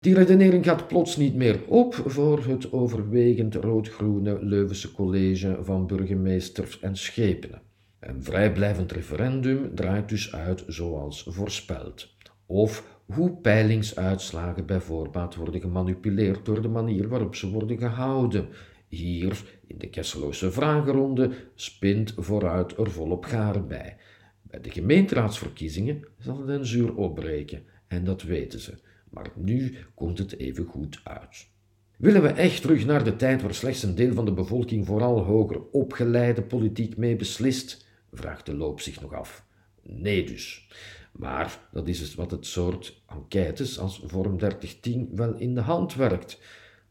[0.00, 6.80] Die redenering gaat plots niet meer op voor het overwegend rood-groene Leuvense college van burgemeesters
[6.80, 7.62] en schepenen.
[8.00, 12.14] Een vrijblijvend referendum draait dus uit zoals voorspeld.
[12.46, 18.48] Of hoe peilingsuitslagen bij voorbaat worden gemanipuleerd door de manier waarop ze worden gehouden.
[18.88, 23.96] Hier, in de Kesseloze vragenronde, spint vooruit er volop garen bij.
[24.42, 28.74] Bij de gemeenteraadsverkiezingen zal het een zuur opbreken, en dat weten ze
[29.10, 31.48] maar nu komt het even goed uit.
[31.96, 35.24] Willen we echt terug naar de tijd waar slechts een deel van de bevolking vooral
[35.24, 37.86] hoger opgeleide politiek mee beslist?
[38.12, 39.44] vraagt de loop zich nog af.
[39.82, 40.68] Nee dus.
[41.12, 46.40] Maar dat is wat het soort enquêtes als Vorm 3010 wel in de hand werkt.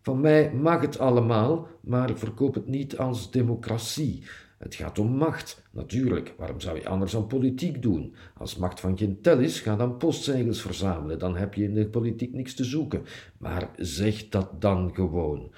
[0.01, 4.23] Van mij mag het allemaal, maar verkoop het niet als democratie.
[4.57, 6.33] Het gaat om macht, natuurlijk.
[6.37, 8.15] Waarom zou je anders aan politiek doen?
[8.37, 11.19] Als macht van geen tel is, ga dan postzegels verzamelen.
[11.19, 13.03] Dan heb je in de politiek niks te zoeken.
[13.37, 15.53] Maar zeg dat dan gewoon.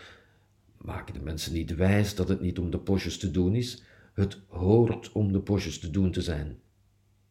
[0.77, 3.83] Maak de mensen niet wijs dat het niet om de postjes te doen is.
[4.13, 6.59] Het hoort om de postjes te doen te zijn.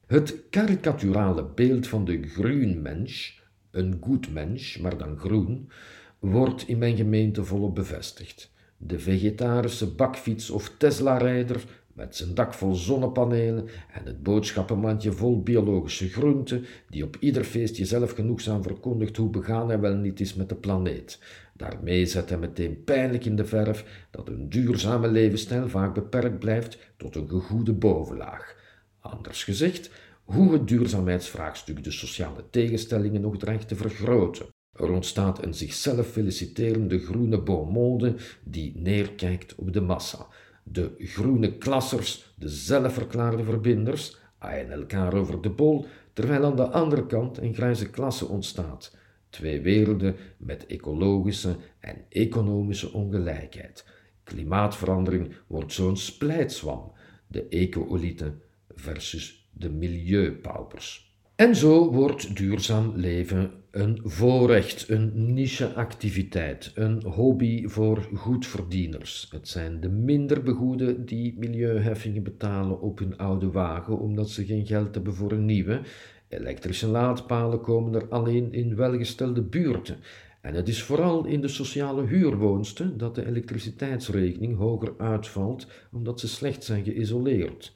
[0.07, 3.39] Het karikaturale beeld van de groenmensch,
[3.71, 5.71] een goed mens, maar dan groen,
[6.19, 8.53] wordt in mijn gemeente volop bevestigd.
[8.79, 11.65] De vegetarische bakfiets of Tesla-rijder
[11.99, 17.77] met zijn dak vol zonnepanelen en het boodschappenmandje vol biologische groenten, die op ieder feest
[17.77, 21.19] jezelf genoegzaam verkondigt hoe begaan hij wel niet is met de planeet.
[21.57, 26.79] Daarmee zet hij meteen pijnlijk in de verf dat een duurzame levensstijl vaak beperkt blijft
[26.97, 28.57] tot een gegoede bovenlaag.
[29.01, 29.91] Anders gezegd,
[30.25, 34.47] hoe het duurzaamheidsvraagstuk de sociale tegenstellingen nog dreigt te vergroten.
[34.79, 38.15] Er ontstaat een zichzelf feliciterende groene beaumonde
[38.45, 40.27] die neerkijkt op de massa.
[40.63, 47.07] De groene klassers, de zelfverklaarde verbinders, aaien elkaar over de bol, terwijl aan de andere
[47.07, 48.97] kant een grijze klasse ontstaat.
[49.31, 53.85] Twee werelden met ecologische en economische ongelijkheid.
[54.25, 56.93] Klimaatverandering wordt zo'n splijtswam,
[57.27, 58.35] de eco-elite
[58.75, 61.17] versus de milieupaupers.
[61.35, 69.29] En zo wordt duurzaam leven een voorrecht, een niche-activiteit, een hobby voor goedverdieners.
[69.31, 74.67] Het zijn de minder begoeden die milieuheffingen betalen op hun oude wagen omdat ze geen
[74.67, 75.81] geld hebben voor een nieuwe.
[76.29, 79.97] Elektrische laadpalen komen er alleen in welgestelde buurten.
[80.41, 86.29] En het is vooral in de sociale huurwoonsten dat de elektriciteitsrekening hoger uitvalt omdat ze
[86.29, 87.75] slecht zijn geïsoleerd.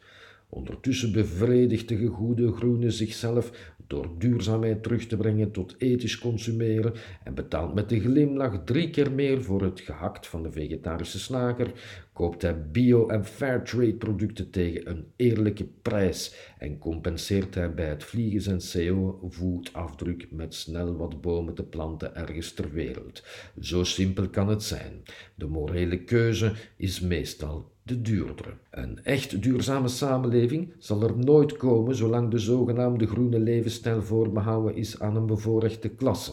[0.55, 6.93] Ondertussen bevredigt de goede groene zichzelf door duurzaamheid terug te brengen tot ethisch consumeren
[7.25, 11.73] en betaalt met de glimlach drie keer meer voor het gehakt van de vegetarische snaker,
[12.13, 18.05] koopt hij bio- en fairtrade producten tegen een eerlijke prijs en compenseert hij bij het
[18.05, 23.25] vliegen zijn CO-voetafdruk met snel wat bomen te planten ergens ter wereld.
[23.61, 25.03] Zo simpel kan het zijn.
[25.35, 28.55] De morele keuze is meestal de duurdere.
[28.71, 35.01] Een echt duurzame samenleving zal er nooit komen zolang de zogenaamde groene levensstijl voorbehouden is
[35.01, 36.33] aan een bevoorrechte klasse.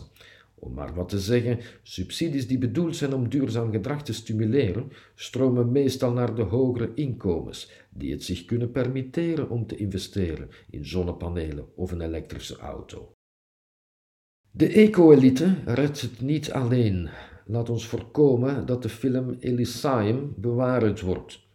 [0.56, 5.72] Om maar wat te zeggen, subsidies die bedoeld zijn om duurzaam gedrag te stimuleren, stromen
[5.72, 11.66] meestal naar de hogere inkomens, die het zich kunnen permitteren om te investeren in zonnepanelen
[11.76, 13.12] of een elektrische auto.
[14.52, 17.10] De eco-elite redt het niet alleen.
[17.52, 21.48] Laat ons voorkomen dat de film Elysium bewaard wordt.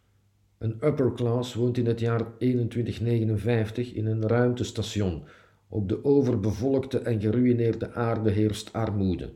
[0.59, 5.23] Een upper class woont in het jaar 2159 in een ruimtestation.
[5.69, 9.33] Op de overbevolkte en geruïneerde aarde heerst armoede.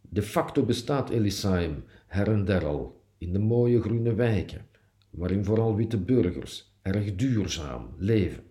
[0.00, 4.66] De facto bestaat Elysium her en der al, in de mooie groene wijken,
[5.10, 8.42] waarin vooral witte burgers erg duurzaam leven.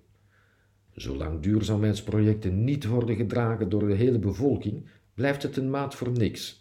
[0.92, 6.59] Zolang duurzaamheidsprojecten niet worden gedragen door de hele bevolking, blijft het een maat voor niks.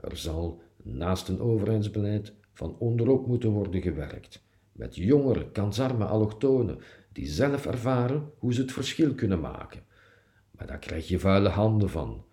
[0.00, 4.42] Er zal, naast een overheidsbeleid, van onderop moeten worden gewerkt.
[4.72, 6.78] Met jongere, kansarme allochtonen
[7.12, 9.82] die zelf ervaren hoe ze het verschil kunnen maken.
[10.50, 12.24] Maar daar krijg je vuile handen van.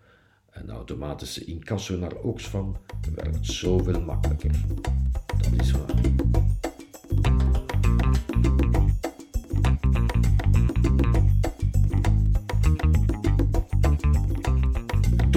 [0.50, 2.76] Een automatische incasso naar Oxfam
[3.14, 4.60] werkt zoveel makkelijker.
[5.26, 6.27] Dat is waar.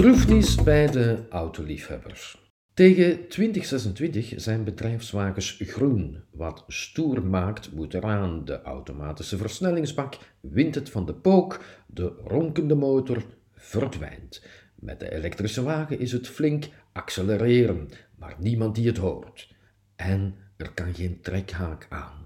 [0.02, 2.50] Droefnis bij de autoliefhebbers.
[2.74, 6.24] Tegen 2026 zijn bedrijfswagens groen.
[6.30, 8.44] Wat stoer maakt, moet eraan.
[8.44, 14.44] De automatische versnellingsbak wint het van de pook, de ronkende motor verdwijnt.
[14.74, 17.88] Met de elektrische wagen is het flink accelereren,
[18.18, 19.54] maar niemand die het hoort.
[19.96, 22.21] En er kan geen trekhaak aan.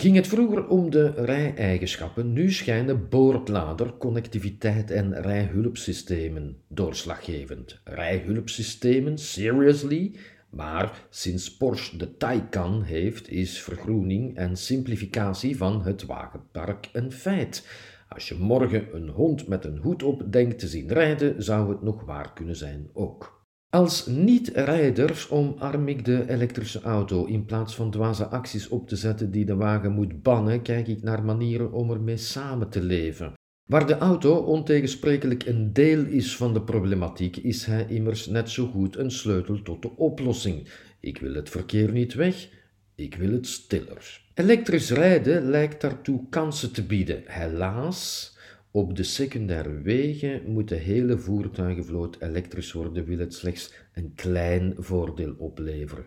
[0.00, 7.80] Ging het vroeger om de rij-eigenschappen, nu schijnen boordlader, connectiviteit en rijhulpsystemen doorslaggevend.
[7.84, 10.14] Rijhulpsystemen, seriously?
[10.50, 17.66] Maar sinds Porsche de Taycan heeft, is vergroening en simplificatie van het wagenpark een feit.
[18.08, 21.82] Als je morgen een hond met een hoed op denkt te zien rijden, zou het
[21.82, 23.39] nog waar kunnen zijn ook.
[23.70, 27.24] Als niet-rijder omarm ik de elektrische auto.
[27.24, 31.02] In plaats van dwaze acties op te zetten die de wagen moet bannen, kijk ik
[31.02, 33.32] naar manieren om ermee samen te leven.
[33.64, 38.66] Waar de auto ontegensprekelijk een deel is van de problematiek, is hij immers net zo
[38.66, 40.68] goed een sleutel tot de oplossing.
[41.00, 42.48] Ik wil het verkeer niet weg,
[42.94, 44.20] ik wil het stiller.
[44.34, 47.22] Elektrisch rijden lijkt daartoe kansen te bieden.
[47.26, 48.29] Helaas,
[48.70, 54.74] op de secundaire wegen moet de hele voertuigenvloot elektrisch worden, wil het slechts een klein
[54.78, 56.04] voordeel opleveren.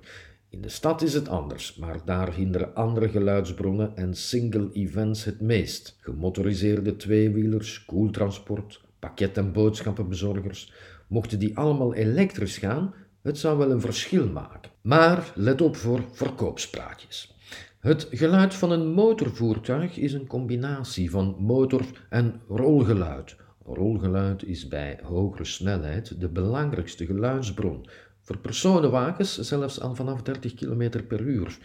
[0.49, 5.41] In de stad is het anders, maar daar hinderen andere geluidsbronnen en single events het
[5.41, 5.97] meest.
[5.99, 10.73] Gemotoriseerde tweewielers, koeltransport, pakket- en boodschappenbezorgers,
[11.07, 14.71] mochten die allemaal elektrisch gaan, het zou wel een verschil maken.
[14.81, 17.35] Maar let op voor verkoopspraatjes.
[17.83, 23.35] Het geluid van een motorvoertuig is een combinatie van motor- en rolgeluid.
[23.65, 27.85] Rolgeluid is bij hogere snelheid de belangrijkste geluidsbron.
[28.21, 31.57] Voor personenwagens zelfs al vanaf 30 km per uur.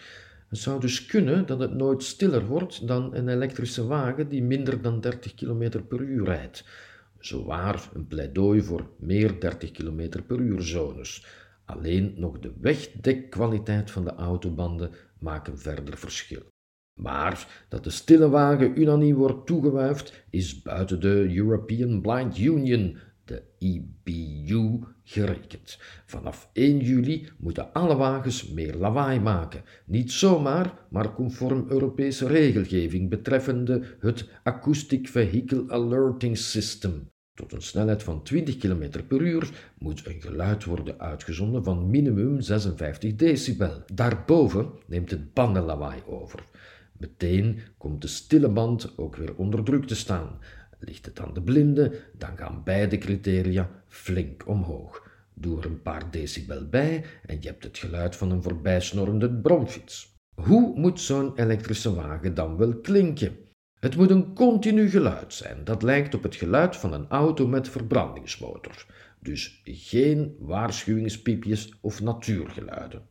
[0.49, 4.81] Het zou dus kunnen dat het nooit stiller wordt dan een elektrische wagen die minder
[4.81, 6.63] dan 30 km per uur rijdt.
[7.19, 11.25] Zowaar een pleidooi voor meer 30 km per uur zones.
[11.65, 16.41] Alleen nog de wegdekkwaliteit van de autobanden maken verder verschil.
[16.99, 23.43] Maar dat de stille wagen unaniem wordt toegewuifd, is buiten de European Blind Union, de
[23.59, 25.77] EBU, gerekend.
[26.05, 29.63] Vanaf 1 juli moeten alle wagens meer lawaai maken.
[29.85, 37.11] Niet zomaar, maar conform Europese regelgeving betreffende het Acoustic Vehicle Alerting System.
[37.39, 42.41] Tot een snelheid van 20 km per uur moet een geluid worden uitgezonden van minimum
[42.41, 43.83] 56 decibel.
[43.93, 46.43] Daarboven neemt het bandenlawaai over.
[46.97, 50.39] Meteen komt de stille band ook weer onder druk te staan.
[50.79, 55.09] Ligt het aan de blinde, dan gaan beide criteria flink omhoog.
[55.33, 60.15] Doe er een paar decibel bij en je hebt het geluid van een voorbijsnorrende bromfiets.
[60.35, 63.37] Hoe moet zo'n elektrische wagen dan wel klinken?
[63.79, 67.69] Het moet een continu geluid zijn dat lijkt op het geluid van een auto met
[67.69, 68.85] verbrandingsmotor.
[69.19, 73.07] Dus geen waarschuwingspiepjes of natuurgeluiden.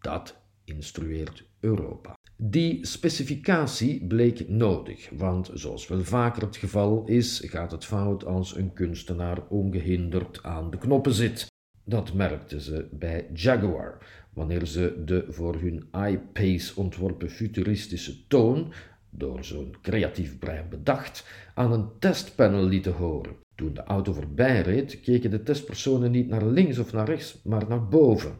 [0.00, 2.14] Dat instrueert Europa.
[2.36, 8.56] Die specificatie bleek nodig, want zoals wel vaker het geval is, gaat het fout als
[8.56, 11.46] een kunstenaar ongehinderd aan de knoppen zit.
[11.84, 18.72] Dat merkten ze bij Jaguar, wanneer ze de voor hun iPace ontworpen futuristische toon,
[19.14, 23.36] door zo'n creatief brein bedacht, aan een testpanel lieten horen.
[23.54, 27.68] Toen de auto voorbij reed, keken de testpersonen niet naar links of naar rechts, maar
[27.68, 28.36] naar boven.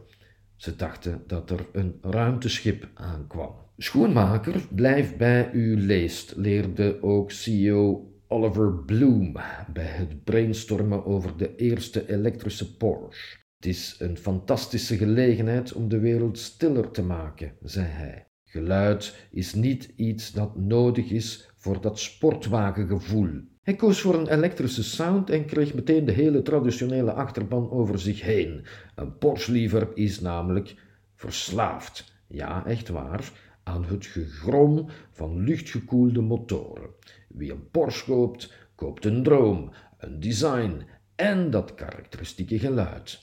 [0.55, 3.55] Ze dachten dat er een ruimteschip aankwam.
[3.77, 9.31] Schoenmaker, blijf bij u leest, leerde ook CEO Oliver Bloom
[9.73, 13.37] bij het brainstormen over de eerste elektrische Porsche.
[13.55, 18.27] Het is een fantastische gelegenheid om de wereld stiller te maken, zei hij.
[18.53, 23.29] Geluid is niet iets dat nodig is voor dat sportwagengevoel.
[23.61, 28.21] Hij koos voor een elektrische sound en kreeg meteen de hele traditionele achterban over zich
[28.21, 28.65] heen.
[28.95, 30.75] Een Porsche-liever is namelijk
[31.15, 33.31] verslaafd, ja echt waar,
[33.63, 36.89] aan het gegrom van luchtgekoelde motoren.
[37.29, 40.81] Wie een Porsche koopt, koopt een droom, een design
[41.15, 43.19] en dat karakteristieke geluid.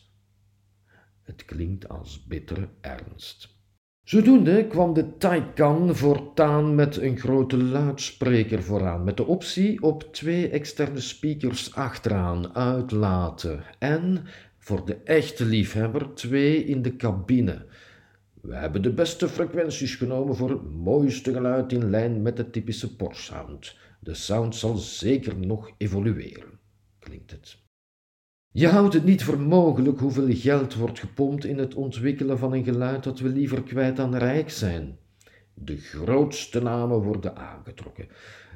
[1.23, 3.59] Het klinkt als bittere ernst.
[4.05, 10.49] Zodoende kwam de Taycan voortaan met een grote luidspreker vooraan, met de optie op twee
[10.49, 14.25] externe speakers achteraan uitlaten en,
[14.59, 17.67] voor de echte liefhebber, twee in de cabine.
[18.41, 22.97] We hebben de beste frequenties genomen voor het mooiste geluid in lijn met de typische
[22.97, 23.77] Porsche sound.
[24.01, 26.59] De sound zal zeker nog evolueren,
[26.99, 27.59] klinkt het.
[28.53, 32.65] Je houdt het niet voor mogelijk hoeveel geld wordt gepompt in het ontwikkelen van een
[32.65, 34.99] geluid dat we liever kwijt aan rijk zijn.
[35.55, 38.09] De grootste namen worden aangetrokken.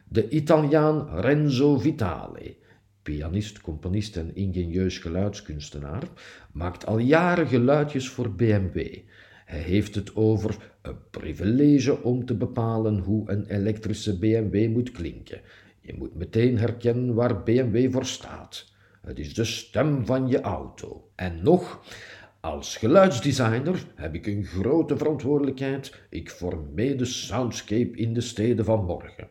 [0.09, 2.57] De Italiaan Renzo Vitale,
[3.03, 6.03] pianist, componist en ingenieus geluidskunstenaar,
[6.53, 8.99] maakt al jaren geluidjes voor BMW.
[9.45, 15.41] Hij heeft het over een privilege om te bepalen hoe een elektrische BMW moet klinken.
[15.81, 18.73] Je moet meteen herkennen waar BMW voor staat.
[19.05, 21.11] Het is de stem van je auto.
[21.15, 21.85] En nog,
[22.41, 26.07] als geluidsdesigner heb ik een grote verantwoordelijkheid.
[26.11, 29.29] Ik formeer de soundscape in de steden van morgen.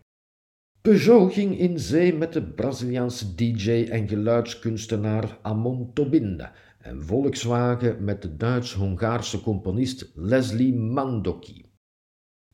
[0.81, 8.21] Peugeot ging in zee met de Braziliaanse DJ en geluidskunstenaar Amon Tobinde en Volkswagen met
[8.21, 11.65] de Duits-Hongaarse componist Leslie Mandoki.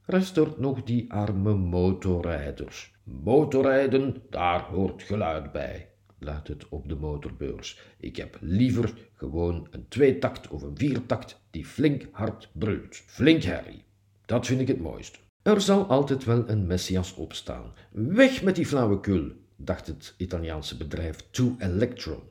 [0.05, 2.93] Rest er nog die arme motorrijders.
[3.03, 5.88] Motorrijden, daar hoort geluid bij
[6.19, 7.79] luidt het op de motorbeurs.
[7.99, 12.95] Ik heb liever gewoon een tweetakt of een viertakt die flink hard brult.
[12.95, 13.83] Flink herrie.
[14.25, 15.19] Dat vind ik het mooist.
[15.41, 17.73] Er zal altijd wel een Messias opstaan.
[17.91, 22.21] Weg met die flauwekul, dacht het Italiaanse bedrijf To Electron.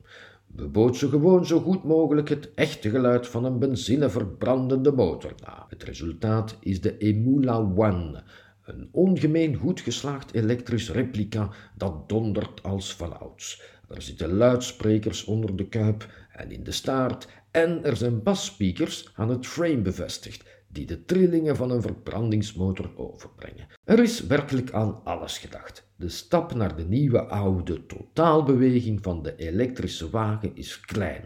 [0.55, 5.65] We bootsen gewoon zo goed mogelijk het echte geluid van een benzineverbrandende motor na.
[5.69, 8.23] Het resultaat is de Emula One,
[8.63, 13.61] een ongemeen goed geslaagd elektrisch replica dat dondert als vanouds.
[13.89, 19.29] Er zitten luidsprekers onder de kuip en in de staart en er zijn basspeakers aan
[19.29, 23.67] het frame bevestigd die de trillingen van een verbrandingsmotor overbrengen.
[23.83, 25.87] Er is werkelijk aan alles gedacht.
[25.95, 31.25] De stap naar de nieuwe oude totaalbeweging van de elektrische wagen is klein.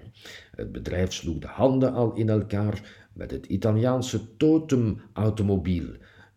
[0.55, 5.85] Het bedrijf sloeg de handen al in elkaar met het Italiaanse Totem automobiel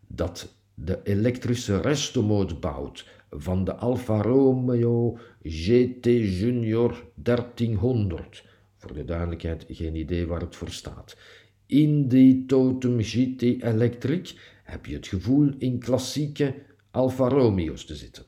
[0.07, 8.45] dat de elektrische restomode bouwt van de Alfa Romeo GT Junior 1300.
[8.77, 11.17] Voor de duidelijkheid, geen idee waar het voor staat.
[11.65, 16.55] In die Totem GT Electric heb je het gevoel in klassieke
[16.91, 18.25] Alfa Romeo's te zitten,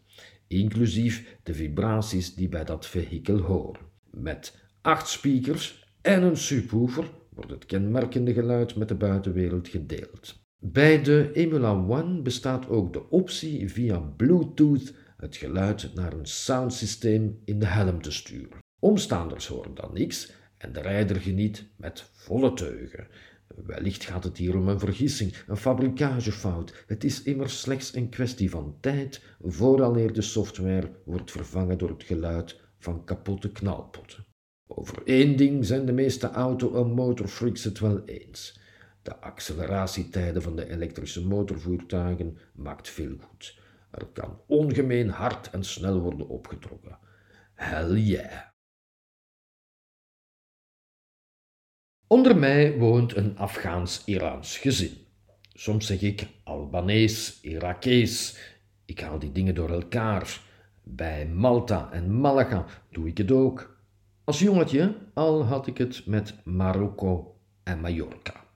[0.48, 3.82] inclusief de vibraties die bij dat vehikel horen.
[4.10, 10.39] Met acht speakers en een subwoofer wordt het kenmerkende geluid met de buitenwereld gedeeld.
[10.62, 17.42] Bij de Emula One bestaat ook de optie via Bluetooth het geluid naar een soundsysteem
[17.46, 18.60] in de helm te sturen.
[18.80, 23.08] Omstaanders horen dan niks en de rijder geniet met volle teugen.
[23.66, 26.84] Wellicht gaat het hier om een vergissing, een fabrikagefout.
[26.88, 32.04] Het is immers slechts een kwestie van tijd vooraleer de software wordt vervangen door het
[32.04, 34.26] geluid van kapotte knalpotten.
[34.68, 38.60] Over één ding zijn de meeste auto- en motorfreaks het wel eens.
[39.02, 43.60] De acceleratietijden van de elektrische motorvoertuigen maakt veel goed.
[43.92, 46.98] Er kan ongemeen hard en snel worden opgetrokken.
[47.54, 48.48] Hell yeah!
[52.08, 54.98] Onder mij woont een Afghaans-Iraans gezin.
[55.54, 58.38] Soms zeg ik Albanees, Irakees.
[58.86, 60.42] Ik haal die dingen door elkaar.
[60.84, 63.78] Bij Malta en Malaga doe ik het ook.
[64.24, 68.49] Als jongetje al had ik het met Marokko en Mallorca.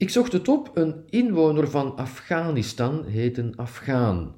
[0.00, 4.36] Ik zocht het op, een inwoner van Afghanistan heet een Afghaan.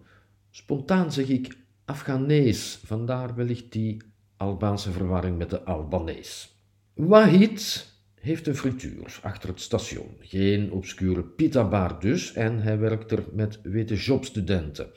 [0.50, 4.02] Spontaan zeg ik Afghanees, vandaar wellicht die
[4.36, 6.56] Albaanse verwarring met de Albanees.
[6.94, 10.16] Wahid heeft een frituur achter het station.
[10.18, 14.90] Geen obscure pitabar dus, en hij werkt er met witte jobstudenten.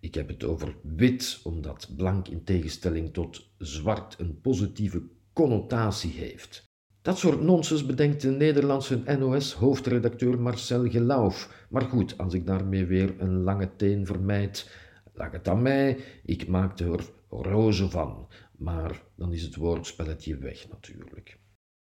[0.00, 5.02] Ik heb het over wit, omdat blank in tegenstelling tot zwart een positieve
[5.32, 6.64] connotatie heeft.
[7.06, 11.66] Dat soort nonsens bedenkt de Nederlandse NOS-hoofdredacteur Marcel Gelauf.
[11.70, 14.70] Maar goed, als ik daarmee weer een lange teen vermijd,
[15.14, 18.28] lag het aan mij, ik maakte er roze van.
[18.56, 21.38] Maar dan is het woordspelletje weg natuurlijk.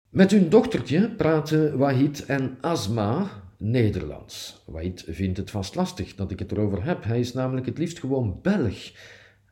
[0.09, 4.63] Met hun dochtertje praten Wahid en Asma Nederlands.
[4.65, 7.03] Wahid vindt het vast lastig dat ik het erover heb.
[7.03, 8.91] Hij is namelijk het liefst gewoon Belg.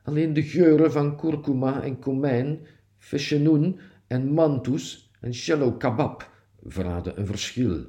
[0.02, 2.58] Alleen de geuren van kurkuma en komijn,
[2.98, 6.30] feshenoen en mantus en shallow kabab
[6.62, 7.86] verraden een verschil.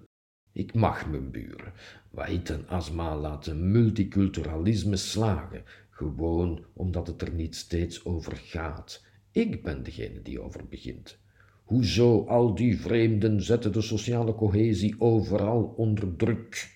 [0.51, 1.73] Ik mag mijn buren.
[2.11, 9.05] Wahid en Asma laten multiculturalisme slagen, gewoon omdat het er niet steeds over gaat.
[9.32, 11.19] Ik ben degene die over begint.
[11.63, 16.75] Hoezo al die vreemden zetten de sociale cohesie overal onder druk?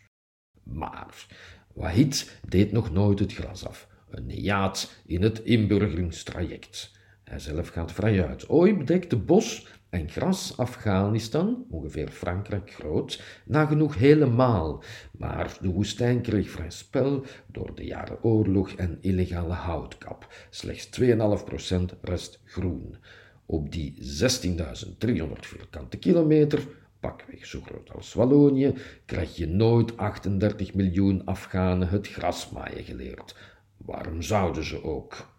[0.63, 1.27] Maar
[1.73, 3.87] Wahid deed nog nooit het gras af.
[4.09, 6.91] Een neaat in het inburgeringstraject.
[7.23, 8.49] Hij zelf gaat vrijuit.
[8.49, 14.83] Ooit bedekte bos en gras Afghanistan, ongeveer Frankrijk groot, nagenoeg helemaal,
[15.17, 20.33] maar de woestijn kreeg vrij spel door de jaren oorlog en illegale houtkap.
[20.49, 22.95] Slechts 2,5% rest groen.
[23.45, 26.67] Op die 16.300 vierkante kilometer,
[26.99, 28.73] pakweg zo groot als Wallonië,
[29.05, 33.35] krijg je nooit 38 miljoen Afghanen het grasmaaien geleerd.
[33.77, 35.30] Waarom zouden ze ook?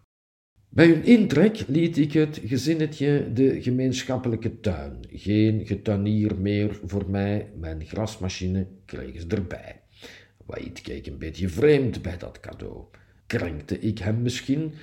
[0.73, 4.97] Bij hun intrek liet ik het gezinnetje de gemeenschappelijke tuin.
[5.09, 9.81] Geen getuinier meer voor mij, mijn grasmachine kregen ze erbij.
[10.45, 12.83] Waid keek een beetje vreemd bij dat cadeau.
[13.27, 14.73] Krenkte ik hem misschien?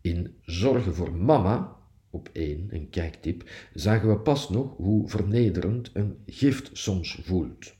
[0.00, 1.76] In zorgen voor mama
[2.10, 7.74] op één, een kijktip, zagen we pas nog hoe vernederend een gift soms voelt.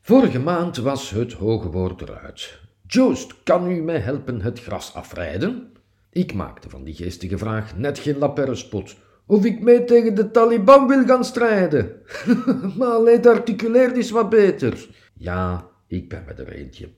[0.00, 2.60] Vorige maand was het hoge woord eruit.
[2.86, 5.74] Joost, kan u mij helpen het gras afrijden?
[6.16, 8.96] Ik maakte van die geestige vraag net geen laperrespot.
[9.26, 11.92] Of ik mee tegen de Taliban wil gaan strijden.
[12.78, 14.88] maar alleen articuleer eens wat beter.
[15.14, 16.88] Ja, ik ben met er eentje.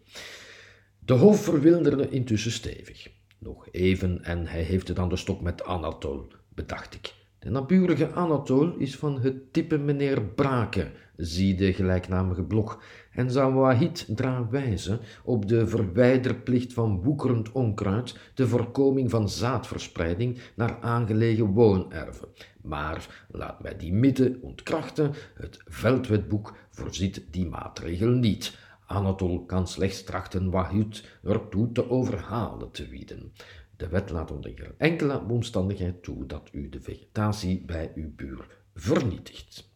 [0.99, 3.09] De hof verwilderde intussen stevig.
[3.39, 7.14] Nog even en hij heeft het aan de stok met Anatol bedacht ik.
[7.39, 13.55] De naburige Anatol is van het type meneer Brake, zie de gelijknamige blog, en zou
[13.55, 21.47] Wahid eraan wijzen op de verwijderplicht van woekerend onkruid, de voorkoming van zaadverspreiding naar aangelegen
[21.47, 22.29] woonerven.
[22.62, 28.57] Maar laat mij die mythe ontkrachten, het veldwetboek voorziet die maatregel niet.
[28.87, 33.33] Anatol kan slechts trachten Wahid ertoe te overhalen te wieden.
[33.77, 39.68] De wet laat onder enkele omstandigheid toe dat u de vegetatie bij uw buur vernietigt.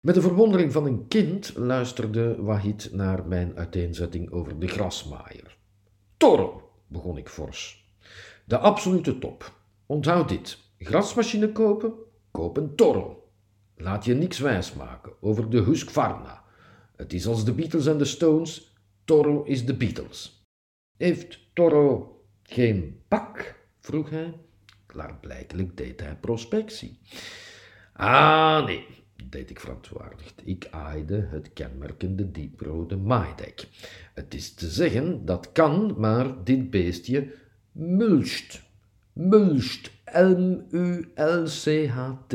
[0.00, 5.56] Met de verwondering van een kind luisterde Wahid naar mijn uiteenzetting over de grasmaaier.
[6.16, 7.92] Toro, begon ik fors.
[8.44, 9.52] De absolute top.
[9.86, 10.58] Onthoud dit.
[10.78, 11.92] Grasmachine kopen?
[12.30, 13.28] Koop een Toro.
[13.76, 16.44] Laat je niks wijsmaken over de Husqvarna.
[16.96, 18.74] Het is als de Beatles en de Stones.
[19.04, 20.46] Toro is de Beatles.
[20.96, 23.54] Heeft Toro geen bak?
[23.80, 24.34] vroeg hij.
[24.86, 26.98] Klaarblijkelijk deed hij prospectie.
[27.92, 28.86] Ah, nee,
[29.28, 30.42] deed ik verontwaardigd.
[30.44, 33.68] Ik aaide het kenmerkende dieprode maaidek.
[34.14, 37.34] Het is te zeggen, dat kan, maar dit beestje
[37.72, 38.62] mulcht.
[39.12, 39.90] Mulcht.
[40.12, 42.32] M-U-L-C-H-T.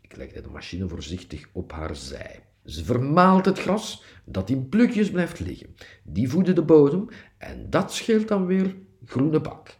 [0.00, 2.44] Ik legde de machine voorzichtig op haar zij.
[2.64, 5.74] Ze vermaalt het gras dat in plukjes blijft liggen.
[6.02, 7.08] Die voeden de bodem
[7.38, 9.76] en dat scheelt dan weer groene bak.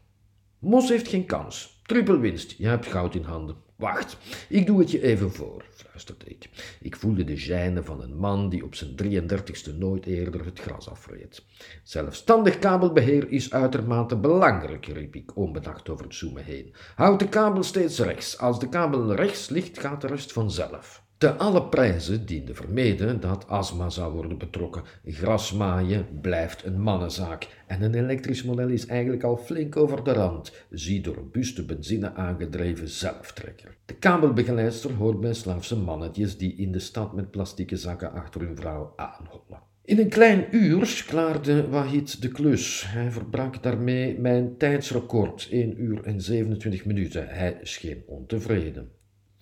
[0.58, 1.80] Mos heeft geen kans.
[1.82, 3.56] Trippelwinst, je hebt goud in handen.
[3.76, 4.16] Wacht,
[4.48, 6.48] ik doe het je even voor, fluisterde ik.
[6.80, 10.88] Ik voelde de gêne van een man die op zijn 33ste nooit eerder het gras
[10.88, 11.44] afreed.
[11.82, 16.74] Zelfstandig kabelbeheer is uitermate belangrijk, riep ik onbedacht over het zoomen heen.
[16.94, 18.38] Houd de kabel steeds rechts.
[18.38, 21.03] Als de kabel rechts ligt, gaat de rest vanzelf.
[21.18, 24.82] Te alle prijzen diende vermeden dat astma zou worden betrokken.
[25.04, 30.52] Grasmaaien blijft een mannenzaak en een elektrisch model is eigenlijk al flink over de rand.
[30.70, 33.76] Zie de robuuste benzine aangedreven zelftrekker.
[33.84, 38.56] De kabelbegeleidster hoort bij slaafse mannetjes die in de stad met plastieke zakken achter hun
[38.56, 39.62] vrouw aanhollen.
[39.84, 42.84] In een klein uur klaarde Wahid de klus.
[42.86, 47.28] Hij verbrak daarmee mijn tijdsrecord, 1 uur en 27 minuten.
[47.28, 48.93] Hij scheen ontevreden.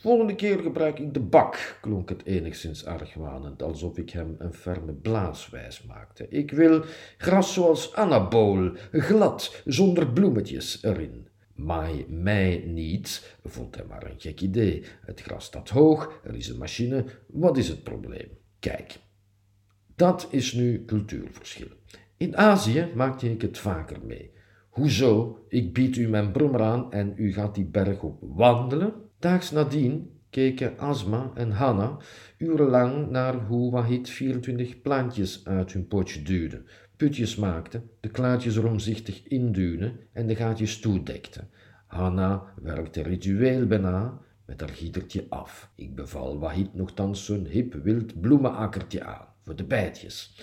[0.03, 4.93] Volgende keer gebruik ik de bak, klonk het enigszins argwanend, alsof ik hem een ferme
[4.93, 6.29] blaaswijs maakte.
[6.29, 6.85] Ik wil
[7.19, 11.29] gras zoals anabool, glad, zonder bloemetjes erin.
[11.55, 14.85] Maai mij niet, vond hij maar een gek idee.
[15.01, 18.29] Het gras staat hoog, er is een machine, wat is het probleem?
[18.59, 18.99] Kijk,
[19.97, 21.69] dat is nu cultuurverschil.
[22.17, 24.33] In Azië maakte ik het vaker mee.
[24.69, 25.39] Hoezo?
[25.49, 29.11] Ik bied u mijn brommer aan en u gaat die berg op wandelen?
[29.23, 31.99] Daags nadien keken Asma en Hanna
[32.39, 36.63] urenlang naar hoe Wahid 24 plantjes uit hun potje duwde,
[36.97, 41.41] putjes maakte, de klaartjes romzichtig induwde en de gaatjes toedekte.
[41.87, 45.71] Hanna werkte ritueel bijna met haar gietertje af.
[45.75, 50.41] Ik beval Wahid nogthans zo'n hip wild bloemenakkertje aan, voor de bijtjes.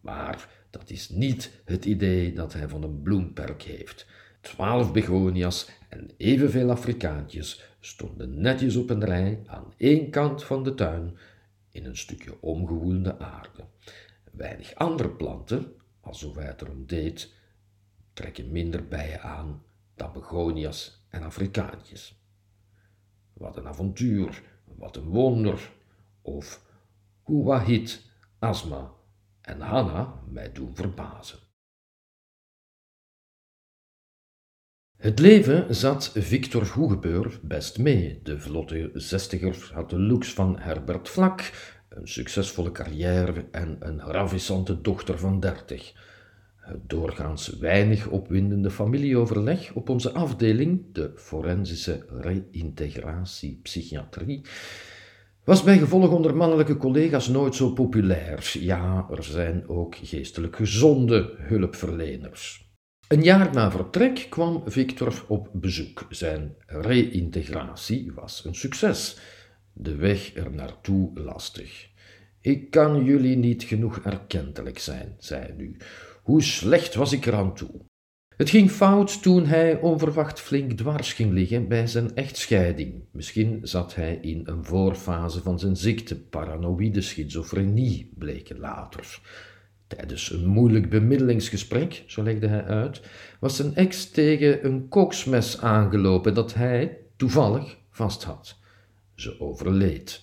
[0.00, 4.06] Maar dat is niet het idee dat hij van een bloemperk heeft.
[4.46, 10.74] Twaalf begonia's en evenveel Afrikaantjes stonden netjes op een rij aan één kant van de
[10.74, 11.18] tuin
[11.70, 13.64] in een stukje omgewoelde aarde.
[14.32, 17.32] Weinig andere planten, alsof hij het erom deed,
[18.12, 19.62] trekken minder bijen aan
[19.94, 22.20] dan begonia's en Afrikaantjes.
[23.32, 25.72] Wat een avontuur, wat een wonder,
[26.22, 26.62] of
[27.22, 28.02] hoe Wahid,
[28.38, 28.92] Asma
[29.40, 31.45] en Hanna mij doen verbazen.
[35.06, 38.20] Het leven zat Victor Hoegebeur best mee.
[38.22, 41.52] De vlotte zestiger had de looks van Herbert Vlak,
[41.88, 45.92] een succesvolle carrière en een ravissante dochter van dertig.
[46.56, 54.40] Het doorgaans weinig opwindende familieoverleg op onze afdeling, de forensische reïntegratie psychiatrie,
[55.44, 58.50] was bij gevolg onder mannelijke collega's nooit zo populair.
[58.60, 62.65] Ja, er zijn ook geestelijk gezonde hulpverleners.
[63.08, 66.06] Een jaar na vertrek kwam Victor op bezoek.
[66.10, 69.18] Zijn reïntegratie was een succes.
[69.72, 71.88] De weg er naartoe lastig.
[72.40, 75.76] Ik kan jullie niet genoeg erkentelijk zijn, zei hij nu.
[76.22, 77.84] Hoe slecht was ik eraan toe?
[78.36, 83.04] Het ging fout toen hij onverwacht flink dwars ging liggen bij zijn echtscheiding.
[83.12, 89.20] Misschien zat hij in een voorfase van zijn ziekte, paranoïde schizofrenie, bleken later.
[89.86, 93.00] Tijdens een moeilijk bemiddelingsgesprek, zo legde hij uit,
[93.40, 98.58] was zijn ex tegen een koksmes aangelopen dat hij toevallig vast had.
[99.14, 100.22] Ze overleed.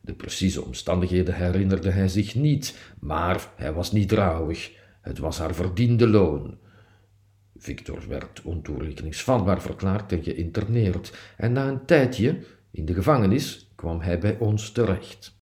[0.00, 4.72] De precieze omstandigheden herinnerde hij zich niet, maar hij was niet rouwig.
[5.00, 6.58] Het was haar verdiende loon.
[7.56, 12.38] Victor werd ontoerekeningsvatbaar verklaard en geïnterneerd, en na een tijdje
[12.70, 15.37] in de gevangenis kwam hij bij ons terecht.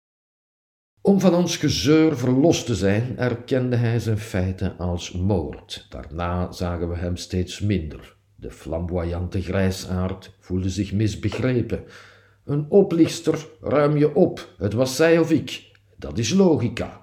[1.06, 5.86] Om van ons gezeur verlost te zijn, erkende hij zijn feiten als moord.
[5.90, 8.16] Daarna zagen we hem steeds minder.
[8.36, 11.84] De flamboyante grijsaard voelde zich misbegrepen.
[12.46, 15.72] Een oplichter, ruim je op, het was zij of ik.
[15.98, 17.02] Dat is logica,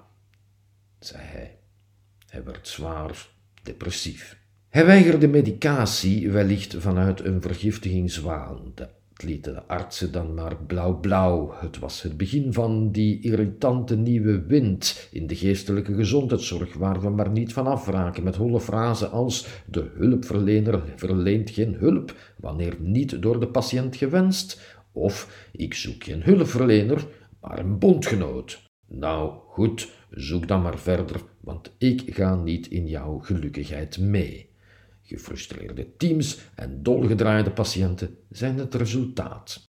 [0.99, 1.59] zei hij.
[2.27, 3.29] Hij werd zwaar
[3.61, 4.39] depressief.
[4.69, 8.71] Hij weigerde medicatie, wellicht vanuit een vergiftigingswaan.
[8.75, 8.89] Dat
[9.23, 11.53] lieten de artsen dan maar blauw-blauw.
[11.55, 17.09] Het was het begin van die irritante nieuwe wind in de geestelijke gezondheidszorg, waar we
[17.09, 23.21] maar niet van afraken met holle frasen als de hulpverlener verleent geen hulp wanneer niet
[23.21, 27.07] door de patiënt gewenst, of ik zoek geen hulpverlener,
[27.41, 28.71] maar een bondgenoot.
[28.87, 34.51] Nou, goed, zoek dan maar verder, want ik ga niet in jouw gelukkigheid mee.
[35.13, 39.71] Gefrustreerde teams en dolgedraaide patiënten zijn het resultaat.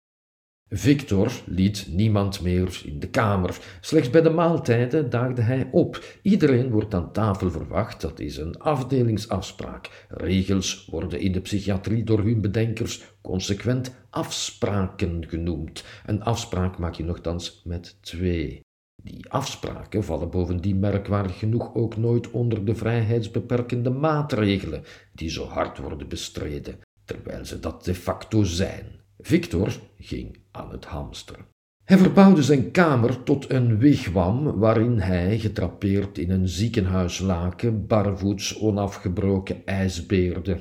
[0.69, 3.59] Victor liet niemand meer in de kamer.
[3.81, 6.05] Slechts bij de maaltijden daagde hij op.
[6.23, 10.07] Iedereen wordt aan tafel verwacht, dat is een afdelingsafspraak.
[10.09, 15.85] Regels worden in de psychiatrie door hun bedenkers consequent afspraken genoemd.
[16.07, 18.64] Een afspraak maak je nogthans met twee.
[19.05, 24.83] Die afspraken vallen bovendien merkwaardig genoeg ook nooit onder de vrijheidsbeperkende maatregelen
[25.13, 28.85] die zo hard worden bestreden, terwijl ze dat de facto zijn.
[29.19, 31.47] Victor ging aan het hamsteren.
[31.85, 39.67] Hij verbouwde zijn kamer tot een wigwam waarin hij, getrapeerd in een ziekenhuislaken, barvoets onafgebroken
[39.67, 40.59] ijsbeerde.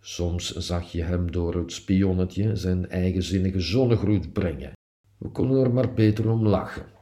[0.00, 4.72] Soms zag je hem door het spionnetje zijn eigenzinnige zonnegroet brengen.
[5.18, 6.95] We konden er maar beter om lachen.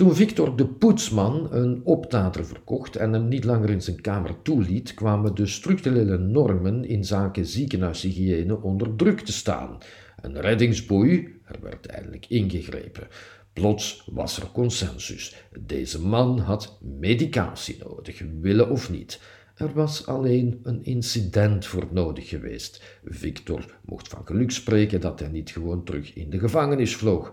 [0.00, 4.94] Toen Victor de poetsman een optater verkocht en hem niet langer in zijn kamer toeliet,
[4.94, 9.78] kwamen de structurele normen in zaken ziekenhuishygiëne onder druk te staan.
[10.20, 13.08] Een reddingsboei, er werd eindelijk ingegrepen.
[13.52, 15.44] Plots was er consensus.
[15.58, 19.20] Deze man had medicatie nodig, willen of niet.
[19.54, 22.82] Er was alleen een incident voor nodig geweest.
[23.04, 27.32] Victor mocht van geluk spreken dat hij niet gewoon terug in de gevangenis vloog.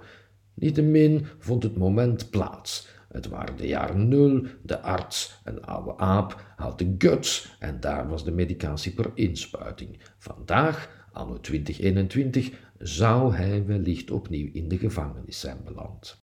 [0.59, 2.87] Niettemin vond het moment plaats.
[3.11, 8.09] Het waren de jaren nul, de arts, een oude aap, had de guts en daar
[8.09, 9.99] was de medicatie per inspuiting.
[10.17, 16.25] Vandaag, anno 2021, zou hij wellicht opnieuw in de gevangenis zijn beland.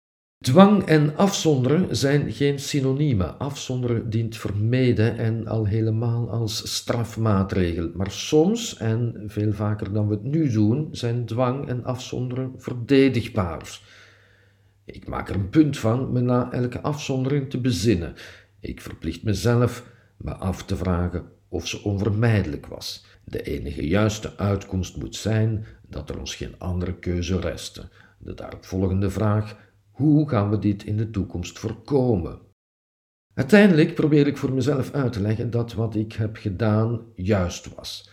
[0.43, 3.39] Dwang en afzonderen zijn geen synoniemen.
[3.39, 7.91] Afzonderen dient vermeden en al helemaal als strafmaatregel.
[7.93, 13.79] Maar soms, en veel vaker dan we het nu doen, zijn dwang en afzonderen verdedigbaar.
[14.85, 18.13] Ik maak er een punt van me na elke afzondering te bezinnen.
[18.59, 23.05] Ik verplicht mezelf me af te vragen of ze onvermijdelijk was.
[23.23, 27.89] De enige juiste uitkomst moet zijn dat er ons geen andere keuze restte.
[28.17, 29.57] De daaropvolgende vraag:
[29.91, 32.39] hoe gaan we dit in de toekomst voorkomen?
[33.33, 38.09] Uiteindelijk probeer ik voor mezelf uit te leggen dat wat ik heb gedaan juist was.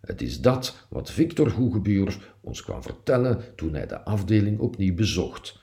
[0.00, 5.60] Het is dat wat Victor Hoegebuur ons kwam vertellen toen hij de afdeling opnieuw bezocht.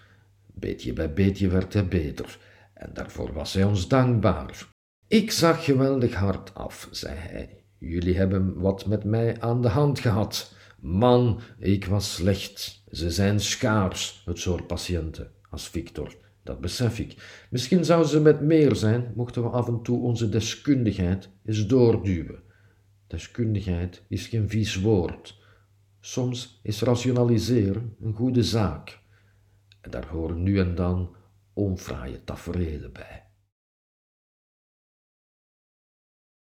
[0.60, 2.38] Beetje bij beetje werd hij beter,
[2.74, 4.68] en daarvoor was hij ons dankbaar.
[5.08, 7.64] Ik zag geweldig hard af, zei hij.
[7.78, 10.54] Jullie hebben wat met mij aan de hand gehad.
[10.80, 12.84] Man, ik was slecht.
[12.92, 16.16] Ze zijn schaars, het soort patiënten, als Victor.
[16.44, 17.46] Dat besef ik.
[17.50, 22.44] Misschien zouden ze met meer zijn, mochten we af en toe onze deskundigheid eens doorduwen.
[23.08, 25.38] Deskundigheid is geen vies woord.
[26.00, 29.00] Soms is rationaliseren een goede zaak.
[29.86, 31.16] En daar horen nu en dan
[31.54, 33.24] onfraaie tafereelen bij.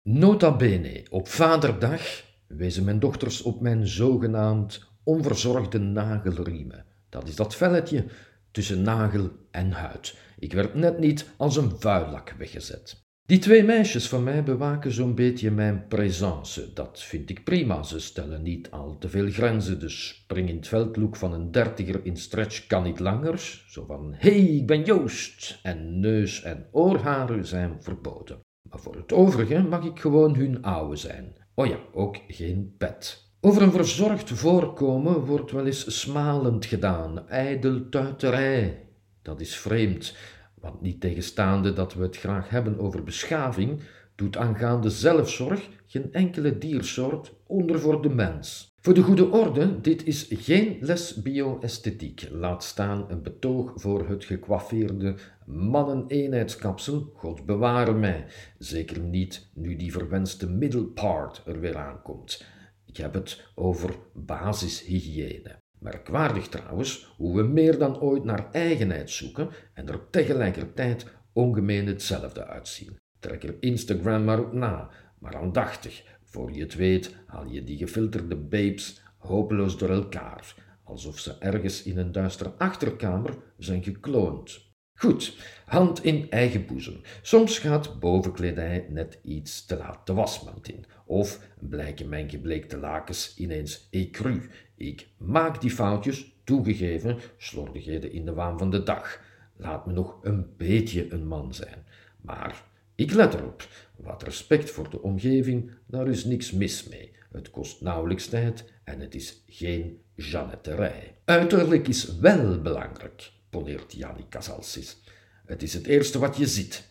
[0.02, 6.86] Nota bene, op vaderdag wezen mijn dochters op mijn zogenaamd onverzorgde nagelriemen.
[7.10, 8.06] Dat is dat velletje
[8.52, 10.18] tussen nagel en huid.
[10.40, 13.11] Ik werd net niet als een vuillak weggezet.
[13.32, 16.74] Die twee meisjes van mij bewaken zo'n beetje mijn présence.
[16.74, 17.84] Dat vind ik prima.
[17.84, 19.80] Ze stellen niet al te veel grenzen.
[19.80, 23.64] De springend veldlook van een dertiger in stretch kan niet langer.
[23.68, 25.60] Zo van, hey, ik ben Joost.
[25.64, 28.40] En neus en oorharen zijn verboden.
[28.70, 31.36] Maar voor het overige mag ik gewoon hun ouwe zijn.
[31.56, 33.32] Oh ja, ook geen pet.
[33.42, 38.86] Over een verzorgd voorkomen wordt wel eens smalend gedaan, ijdel tuiterij.
[39.22, 40.16] Dat is vreemd.
[40.62, 43.82] Want niet tegenstaande dat we het graag hebben over beschaving,
[44.16, 48.72] doet aangaande zelfzorg geen enkele diersoort onder voor de mens.
[48.80, 52.28] Voor de goede orde, dit is geen les bio-esthetiek.
[52.32, 58.26] Laat staan een betoog voor het gekwaffeerde mannen-eenheidskapsel, God beware mij.
[58.58, 62.46] Zeker niet nu die verwenste middle part er weer aankomt.
[62.86, 65.61] Ik heb het over basishygiëne.
[65.82, 72.48] Merkwaardig trouwens hoe we meer dan ooit naar eigenheid zoeken en er tegelijkertijd ongemeen hetzelfde
[72.48, 72.98] uitzien.
[73.20, 76.04] Trek er Instagram maar op na, maar aandachtig.
[76.24, 81.84] Voor je het weet haal je die gefilterde babes hopeloos door elkaar, alsof ze ergens
[81.84, 84.70] in een duistere achterkamer zijn gekloond.
[84.94, 87.02] Goed, hand in eigen boezem.
[87.22, 90.86] Soms gaat bovenkledij net iets te laat de wasmand in.
[91.06, 94.50] Of blijken mijn gebleekte lakens ineens ecru.
[94.82, 99.22] Ik maak die foutjes, toegegeven, slordigheden in de waan van de dag.
[99.56, 101.86] Laat me nog een beetje een man zijn.
[102.22, 102.64] Maar
[102.96, 103.68] ik let erop.
[103.96, 107.12] Wat respect voor de omgeving, daar is niks mis mee.
[107.32, 111.16] Het kost nauwelijks tijd en het is geen Jeannetterij.
[111.26, 114.98] Uiterlijk is wel belangrijk poneert Janni Casalsis.
[115.46, 116.90] Het is het eerste wat je ziet.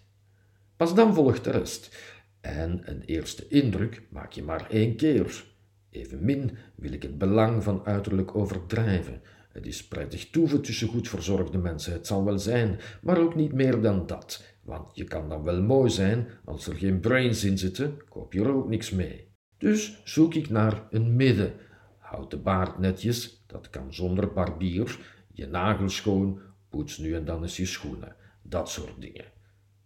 [0.76, 1.96] Pas dan volgt de rest.
[2.40, 5.48] En een eerste indruk maak je maar één keer.
[5.90, 9.20] Evenmin wil ik het belang van uiterlijk overdrijven.
[9.52, 13.52] Het is prettig toeven tussen goed verzorgde mensen, het zal wel zijn, maar ook niet
[13.52, 14.44] meer dan dat.
[14.62, 18.40] Want je kan dan wel mooi zijn, als er geen brains in zitten, koop je
[18.40, 19.28] er ook niks mee.
[19.58, 21.52] Dus zoek ik naar een midden.
[21.98, 24.98] Houd de baard netjes, dat kan zonder barbier,
[25.32, 28.16] je nagels schoon, Poets nu en dan eens je schoenen.
[28.42, 29.24] Dat soort dingen.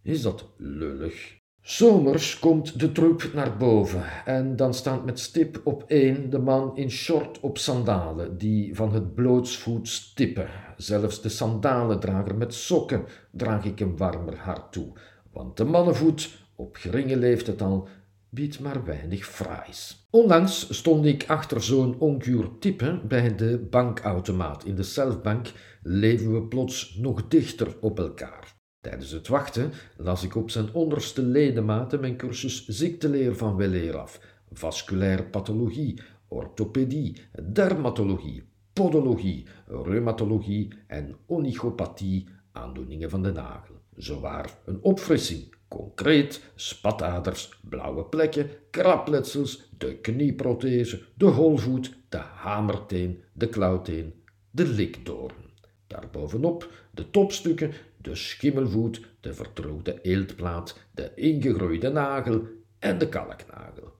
[0.01, 1.43] Is dat lullig?
[1.67, 6.77] Zomers komt de troep naar boven en dan staat met stip op één de man
[6.77, 10.47] in short op sandalen, die van het blootsvoet stippen.
[10.77, 14.87] Zelfs de sandalendrager met sokken draag ik een warmer hart toe,
[15.31, 17.87] want de mannenvoet, op geringe leeftijd al,
[18.29, 20.07] biedt maar weinig fraais.
[20.09, 24.65] Onlangs stond ik achter zo'n onguur type bij de bankautomaat.
[24.65, 25.51] In de zelfbank
[25.83, 28.44] leven we plots nog dichter op elkaar.
[28.85, 34.19] Tijdens het wachten las ik op zijn onderste ledematen mijn cursus ziekteleer van weleer af.
[34.51, 43.75] Vasculaire pathologie, orthopedie, dermatologie, podologie, reumatologie en onigopathie, aandoeningen van de nagel.
[43.95, 53.47] Zowaar een opfrissing Concreet, spataders, blauwe plekken, krapletsels, de knieprothese, de holvoet, de hamerteen, de
[53.47, 54.13] klauwteen,
[54.51, 55.44] de likdoorn.
[55.87, 57.71] Daarbovenop de topstukken,
[58.01, 62.47] de schimmelvoet, de vertrouwde eeltplaat, de ingegroeide nagel
[62.79, 63.93] en de kalknagel.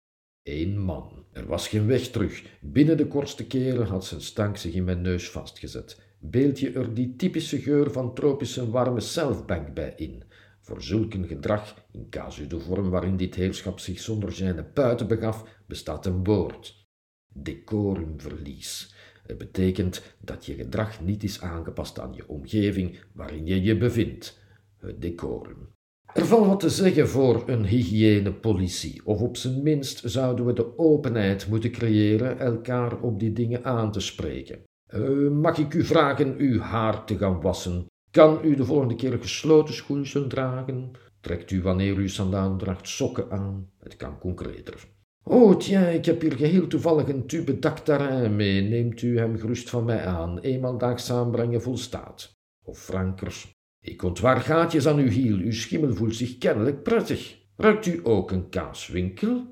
[0.43, 1.25] Eén man.
[1.31, 2.43] Er was geen weg terug.
[2.61, 6.01] Binnen de kortste keren had zijn stank zich in mijn neus vastgezet.
[6.19, 10.23] Beeld je er die typische geur van tropische warme zelfbank bij in.
[10.61, 15.07] Voor zulk een gedrag, in casu de vorm waarin dit heerschap zich zonder gêne buiten
[15.07, 16.87] begaf, bestaat een woord.
[17.27, 18.94] Decorumverlies.
[19.27, 24.39] Het betekent dat je gedrag niet is aangepast aan je omgeving waarin je je bevindt.
[24.77, 25.73] Het decorum.
[26.13, 30.77] Er valt wat te zeggen voor een hygiënepolitie, of op zijn minst zouden we de
[30.77, 34.63] openheid moeten creëren elkaar op die dingen aan te spreken.
[34.93, 37.85] Uh, mag ik u vragen uw haar te gaan wassen?
[38.11, 40.91] Kan u de volgende keer gesloten schoenen dragen?
[41.21, 43.69] Trekt u wanneer u sandalen draagt sokken aan?
[43.79, 44.87] Het kan concreter.
[45.27, 48.61] Oh, tja, ik heb hier geheel toevallig een tube dactarin mee.
[48.61, 50.39] Neemt u hem gerust van mij aan.
[50.39, 52.35] Eenmaal daags aanbrengen volstaat.
[52.63, 53.53] Of frankers.
[53.81, 55.37] Ik ontwaar gaatjes aan uw hiel.
[55.37, 57.37] Uw schimmel voelt zich kennelijk prettig.
[57.55, 59.45] Ruikt u ook een kaaswinkel?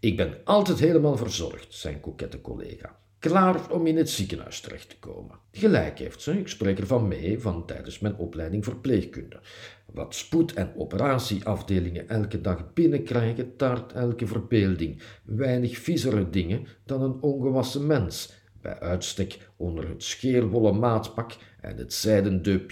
[0.00, 4.98] Ik ben altijd helemaal verzorgd, zijn kokette collega klaar om in het ziekenhuis terecht te
[4.98, 5.38] komen.
[5.52, 9.40] Gelijk heeft ze, ik spreek ervan mee van tijdens mijn opleiding verpleegkunde.
[9.86, 15.02] Wat spoed- en operatieafdelingen elke dag binnenkrijgen, taart elke verbeelding.
[15.24, 18.32] Weinig viezere dingen dan een ongewassen mens.
[18.60, 22.64] Bij uitstek onder het scheerwollen maatpak en het zijden de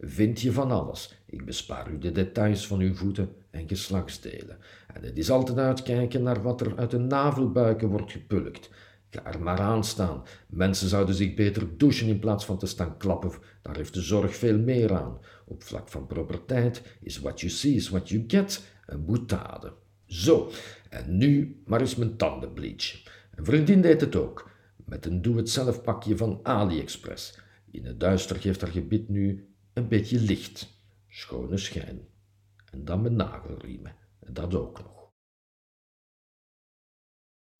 [0.00, 1.22] vind je van alles.
[1.26, 4.58] Ik bespaar u de details van uw voeten en geslachtsdelen.
[4.94, 8.70] En het is altijd uitkijken naar wat er uit de navelbuiken wordt gepulkt.
[9.10, 10.22] Ga er maar aan staan.
[10.46, 13.32] Mensen zouden zich beter douchen in plaats van te staan klappen.
[13.62, 15.18] Daar heeft de zorg veel meer aan.
[15.46, 19.72] Op vlak van properteit is what you see is what you get een boetade.
[20.06, 20.50] Zo,
[20.88, 22.52] en nu maar eens mijn tanden.
[23.34, 24.50] Een vriendin deed het ook,
[24.84, 27.38] met een doe-het-zelf pakje van AliExpress.
[27.70, 30.78] In het duister geeft haar gebit nu een beetje licht.
[31.08, 32.00] Schone schijn.
[32.70, 33.94] En dan mijn nagelriemen,
[34.26, 34.99] dat ook nog.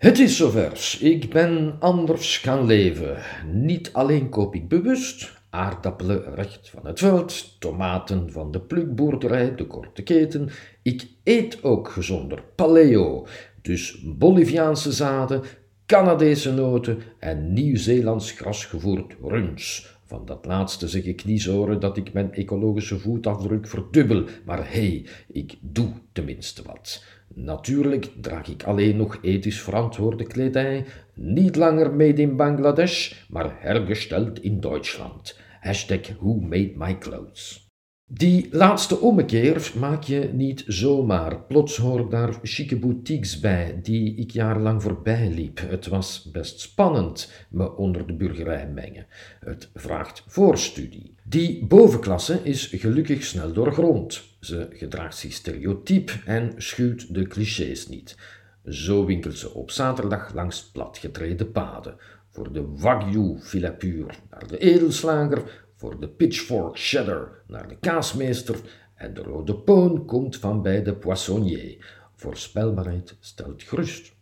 [0.00, 0.96] Het is zover.
[1.00, 3.16] Ik ben anders gaan leven.
[3.52, 9.66] Niet alleen koop ik bewust aardappelen recht van het veld, tomaten van de plukboerderij, de
[9.66, 10.48] korte keten.
[10.82, 13.26] Ik eet ook gezonder, paleo,
[13.62, 15.42] dus Boliviaanse zaden,
[15.86, 19.94] Canadese noten en Nieuw-Zeelands grasgevoerd runs.
[20.04, 24.88] Van dat laatste zeg ik niet zoren dat ik mijn ecologische voetafdruk verdubbel, maar hé,
[24.88, 27.04] hey, ik doe tenminste wat.
[27.34, 34.42] Natuurlijk draag ik alleen nog ethisch verantwoorde kledij, niet langer made in Bangladesh, maar hergesteld
[34.42, 35.38] in Duitsland.
[35.60, 37.68] Hashtag who made my clothes.
[38.12, 41.40] Die laatste ommekeer maak je niet zomaar.
[41.40, 45.60] Plots hoor daar chique boutiques bij die ik jarenlang voorbij liep.
[45.68, 49.06] Het was best spannend me onder de burgerij mengen.
[49.40, 51.14] Het vraagt voorstudie.
[51.24, 54.29] Die bovenklasse is gelukkig snel doorgrond.
[54.40, 58.16] Ze gedraagt zich stereotyp en schuwt de clichés niet.
[58.64, 61.96] Zo winkelt ze op zaterdag langs platgetreden paden.
[62.30, 63.82] Voor de Wagyu filet
[64.30, 68.56] naar de edelslager, voor de pitchfork cheddar naar de kaasmeester
[68.94, 71.98] en de rode poon komt van bij de poissonnier.
[72.14, 74.12] Voorspelbaarheid stelt gerust.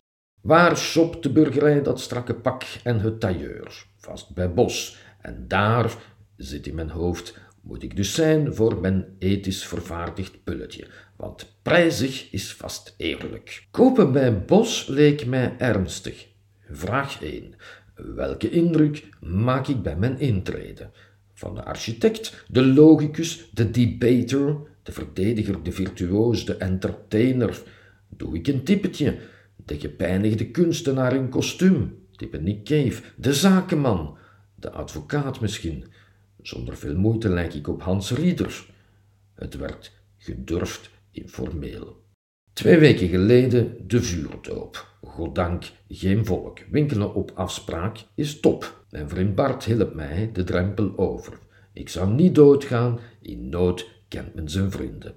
[0.41, 3.85] Waar shopt de burgerij dat strakke pak en het tailleur?
[3.97, 4.97] Vast bij Bos.
[5.21, 5.95] En daar
[6.35, 12.31] zit in mijn hoofd moet ik dus zijn voor mijn ethisch vervaardigd pulletje, want prijzig
[12.31, 13.67] is vast eerlijk.
[13.71, 16.27] Kopen bij Bos leek mij ernstig.
[16.69, 17.53] Vraag 1.
[17.95, 20.89] Welke indruk maak ik bij mijn intrede?
[21.33, 27.61] Van de architect, de logicus, de debater, de verdediger, de virtuoos, de entertainer.
[28.09, 29.17] Doe ik een typetje,
[29.65, 34.17] de gepijnigde kunstenaar in kostuum, type Nick Cave, de zakenman,
[34.55, 35.85] de advocaat misschien.
[36.49, 38.65] Zonder veel moeite lijk ik op Hans Rieder.
[39.33, 42.03] Het werd gedurfd informeel.
[42.53, 44.87] Twee weken geleden de vuurdoop.
[45.01, 46.59] Goddank geen volk.
[46.71, 48.85] Winkelen op afspraak is top.
[48.89, 51.39] Mijn vriend Bart hielp mij de drempel over.
[51.73, 55.15] Ik zou niet doodgaan, in nood kent men zijn vrienden.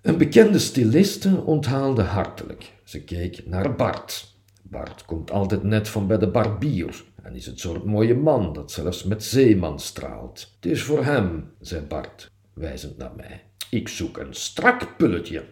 [0.00, 2.72] Een bekende stiliste onthaalde hartelijk.
[2.84, 4.36] Ze keek naar Bart.
[4.62, 8.72] Bart komt altijd net van bij de barbier en is het soort mooie man dat
[8.72, 10.52] zelfs met zeeman straalt.
[10.54, 13.44] Het is voor hem, zei Bart, wijzend naar mij.
[13.70, 15.44] Ik zoek een strak pulletje,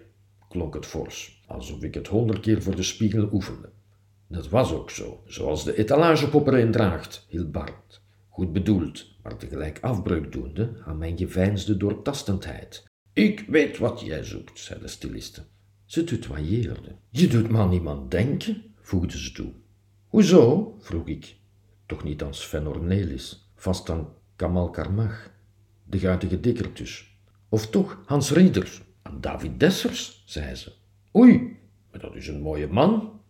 [0.49, 3.71] klonk het fors, alsof ik het honderd keer voor de spiegel oefende.
[4.29, 8.03] Dat was ook zo, zoals de etalagepop erin draagt, hield Bart.
[8.29, 12.85] Goed bedoeld, maar tegelijk afbreuk doende aan mijn geveinsde doortastendheid.
[13.13, 15.43] Ik weet wat jij zoekt, zei de stiliste.
[15.85, 16.97] Ze tutoyeerde.
[17.09, 19.53] Je doet me aan iemand denken, voegde ze toe.
[20.07, 20.75] Hoezo?
[20.79, 21.40] vroeg ik.
[21.91, 25.31] Toch niet aan Sven Ornelis, vast aan Kamal Karmach,
[25.85, 27.19] de guitige dikker dus.
[27.49, 30.73] Of toch Hans Rieder, aan David Dessers, zei ze.
[31.17, 31.57] Oei,
[31.91, 33.21] maar dat is een mooie man.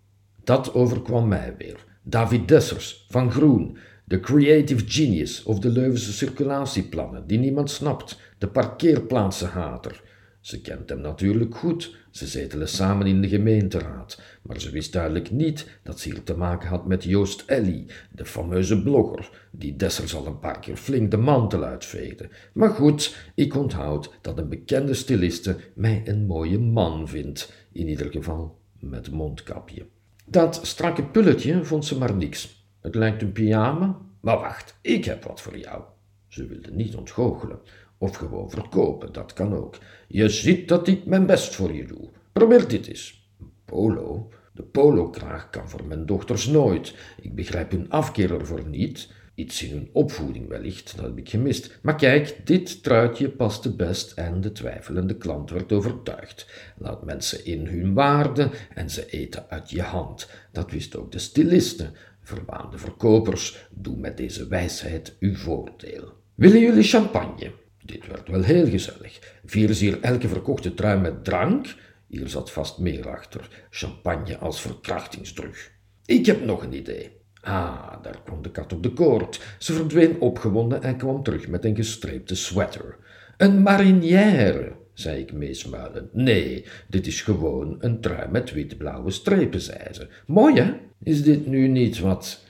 [0.44, 1.84] Dat overkwam mij weer.
[2.02, 8.48] David Dessers, van Groen, de creative genius of de Leuvense circulatieplannen, die niemand snapt, de
[8.48, 10.02] parkeerplaatsenhater.
[10.40, 15.30] Ze kent hem natuurlijk goed, ze zetelen samen in de gemeenteraad, maar ze wist duidelijk
[15.30, 20.14] niet dat ze hier te maken had met Joost Ellie, de fameuze blogger, die Dessers
[20.14, 22.28] al een paar keer flink de mantel uitveegde.
[22.52, 28.10] Maar goed, ik onthoud dat een bekende stiliste mij een mooie man vindt, in ieder
[28.10, 29.86] geval met mondkapje.
[30.26, 32.64] Dat strakke pulletje vond ze maar niks.
[32.80, 35.82] Het lijkt een pyjama, maar wacht, ik heb wat voor jou.
[36.28, 37.58] Ze wilde niet ontgoochelen,
[38.00, 39.78] of gewoon verkopen, dat kan ook.
[40.08, 42.08] Je ziet dat ik mijn best voor je doe.
[42.32, 43.28] Probeer dit eens.
[43.64, 44.28] Polo?
[44.52, 46.94] De polokraag kan voor mijn dochters nooit.
[47.20, 49.08] Ik begrijp hun afkeer ervoor niet.
[49.34, 51.78] Iets in hun opvoeding wellicht, dat heb ik gemist.
[51.82, 56.46] Maar kijk, dit truitje paste best en de twijfelende klant werd overtuigd.
[56.78, 60.30] Laat mensen in hun waarde en ze eten uit je hand.
[60.52, 61.90] Dat wist ook de stiliste.
[62.22, 66.12] Verwaande verkopers, doe met deze wijsheid uw voordeel.
[66.34, 67.52] Willen jullie champagne?
[67.90, 69.38] Dit werd wel heel gezellig.
[69.44, 71.74] Vieren ze hier elke verkochte trui met drank?
[72.06, 73.66] Hier zat vast meer achter.
[73.70, 75.70] Champagne als verkrachtingsdrug.
[76.04, 77.10] Ik heb nog een idee.
[77.40, 79.40] Ah, daar kwam de kat op de koord.
[79.58, 82.96] Ze verdween opgewonden en kwam terug met een gestreepte sweater.
[83.36, 86.14] Een marinière, zei ik meesmuilend.
[86.14, 90.08] Nee, dit is gewoon een trui met wit-blauwe strepen, zei ze.
[90.26, 90.72] Mooi, hè?
[91.02, 92.44] Is dit nu niet wat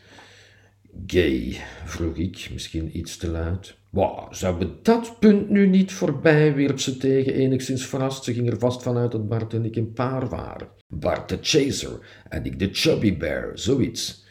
[1.06, 1.56] gay?
[1.84, 3.78] vroeg ik, misschien iets te luid.
[3.90, 8.24] Wow, zou we dat punt nu niet voorbij, wierp ze tegen, enigszins verrast.
[8.24, 10.68] Ze ging er vast vanuit dat Bart en ik een paar waren.
[10.88, 14.24] Bart de chaser en ik de chubby bear, zoiets.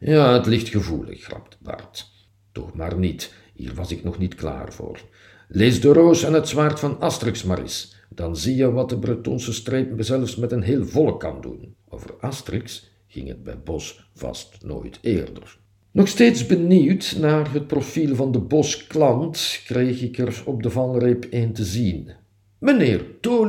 [0.00, 2.10] Ja, het ligt gevoelig, grapte Bart.
[2.52, 5.00] Toch maar niet, hier was ik nog niet klaar voor.
[5.48, 7.96] Lees de roos en het zwaard van Asterix maar eens.
[8.08, 11.76] Dan zie je wat de Bretonse streep zelfs met een heel volk kan doen.
[11.88, 15.58] Over Asterix ging het bij Bos vast nooit eerder.
[15.98, 21.26] Nog steeds benieuwd naar het profiel van de Bos-klant, kreeg ik er op de valreep
[21.30, 22.10] een te zien.
[22.58, 23.04] Meneer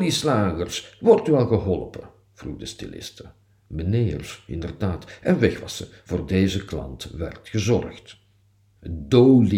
[0.07, 2.09] Slagers, wordt u al geholpen?
[2.33, 3.25] vroeg de stiliste.
[3.67, 5.87] Meneer, inderdaad, en weg was ze.
[6.03, 8.17] Voor deze klant werd gezorgd.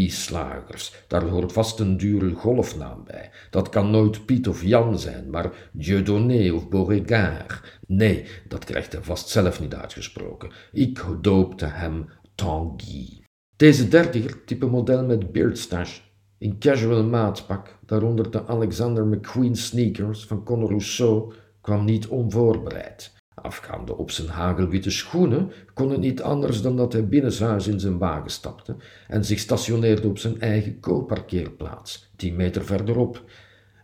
[0.07, 3.29] Slagers, daar hoort vast een dure golfnaam bij.
[3.49, 7.79] Dat kan nooit Piet of Jan zijn, maar Dieudonné of Beauregard.
[7.87, 10.51] Nee, dat krijgt hij vast zelf niet uitgesproken.
[10.71, 12.09] Ik doopte hem
[13.55, 16.01] Deze dertiger, type model met beardstache,
[16.37, 23.13] in casual maatpak, daaronder de Alexander McQueen sneakers van Conor Rousseau, kwam niet onvoorbereid.
[23.33, 27.97] Afgaande op zijn hagelwitte schoenen kon het niet anders dan dat hij binnenshuis in zijn
[27.97, 28.75] wagen stapte
[29.07, 33.23] en zich stationeerde op zijn eigen co-parkeerplaats, tien meter verderop.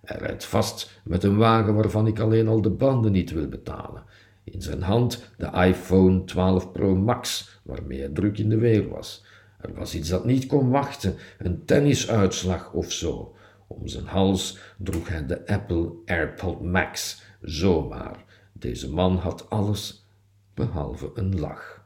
[0.04, 4.04] Hij rijdt vast met een wagen waarvan ik alleen al de banden niet wil betalen.
[4.44, 9.26] In zijn hand de iPhone 12 Pro Max, waarmee hij druk in de weer was.
[9.62, 13.36] Er was iets dat niet kon wachten, een tennisuitslag of zo.
[13.68, 18.26] Om zijn hals droeg hij de Apple AirPod Max, zomaar.
[18.54, 20.06] Deze man had alles
[20.54, 21.86] behalve een lach.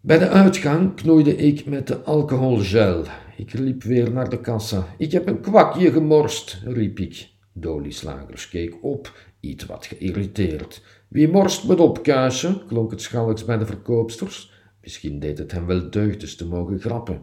[0.00, 3.04] Bij de uitgang knoeide ik met de alcoholgel.
[3.36, 4.86] Ik liep weer naar de kassa.
[4.98, 7.28] Ik heb een kwakje gemorst, riep ik.
[7.52, 10.82] Dolly Slagers keek op, iets wat geïrriteerd.
[11.08, 12.66] Wie morst met opkuisen?
[12.66, 14.52] klonk het schalks bij de verkoopsters.
[14.90, 17.22] Misschien deed het hem wel deugd te mogen grappen.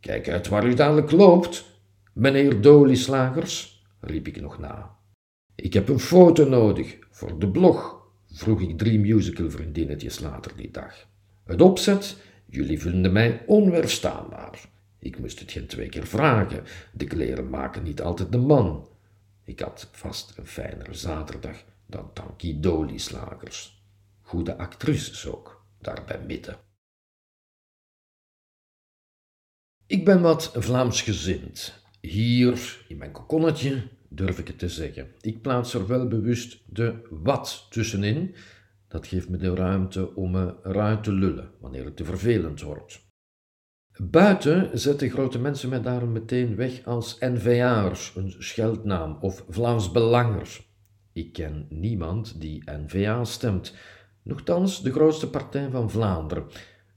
[0.00, 1.64] Kijk uit waar u dadelijk loopt,
[2.12, 4.96] meneer Dolly Slagers, riep ik nog na.
[5.54, 11.06] Ik heb een foto nodig voor de blog, vroeg ik drie musicalvriendinnetjes later die dag.
[11.44, 14.60] Het opzet, jullie vinden mij onweerstaanbaar.
[14.98, 18.88] Ik moest het geen twee keer vragen, de kleren maken niet altijd de man.
[19.44, 23.84] Ik had vast een fijnere zaterdag dan Tanky Dolly Slagers.
[24.20, 26.70] Goede actrices ook, daarbij midden.
[29.86, 31.84] Ik ben wat Vlaamsgezind.
[32.00, 35.08] Hier, in mijn kokonnetje, durf ik het te zeggen.
[35.20, 38.34] Ik plaats er wel bewust de wat tussenin.
[38.88, 43.00] Dat geeft me de ruimte om me eruit te lullen wanneer het te vervelend wordt.
[44.00, 50.70] Buiten zetten grote mensen mij daarom meteen weg als NVA'ers, een scheldnaam, of Vlaams Belangers.
[51.12, 53.74] Ik ken niemand die NVA stemt,
[54.22, 56.44] nochtans de grootste partij van Vlaanderen.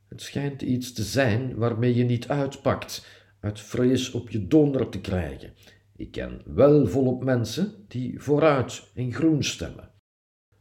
[0.09, 3.07] Het schijnt iets te zijn waarmee je niet uitpakt,
[3.39, 5.53] uit vrees op je donder te krijgen.
[5.95, 9.91] Ik ken wel volop mensen die vooruit en groen stemmen.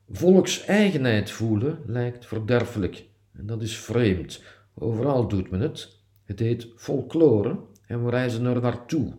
[0.09, 4.42] Volkseigenheid voelen lijkt verderfelijk en dat is vreemd.
[4.74, 6.03] Overal doet men het.
[6.24, 9.12] Het heet folklore en we reizen er naartoe.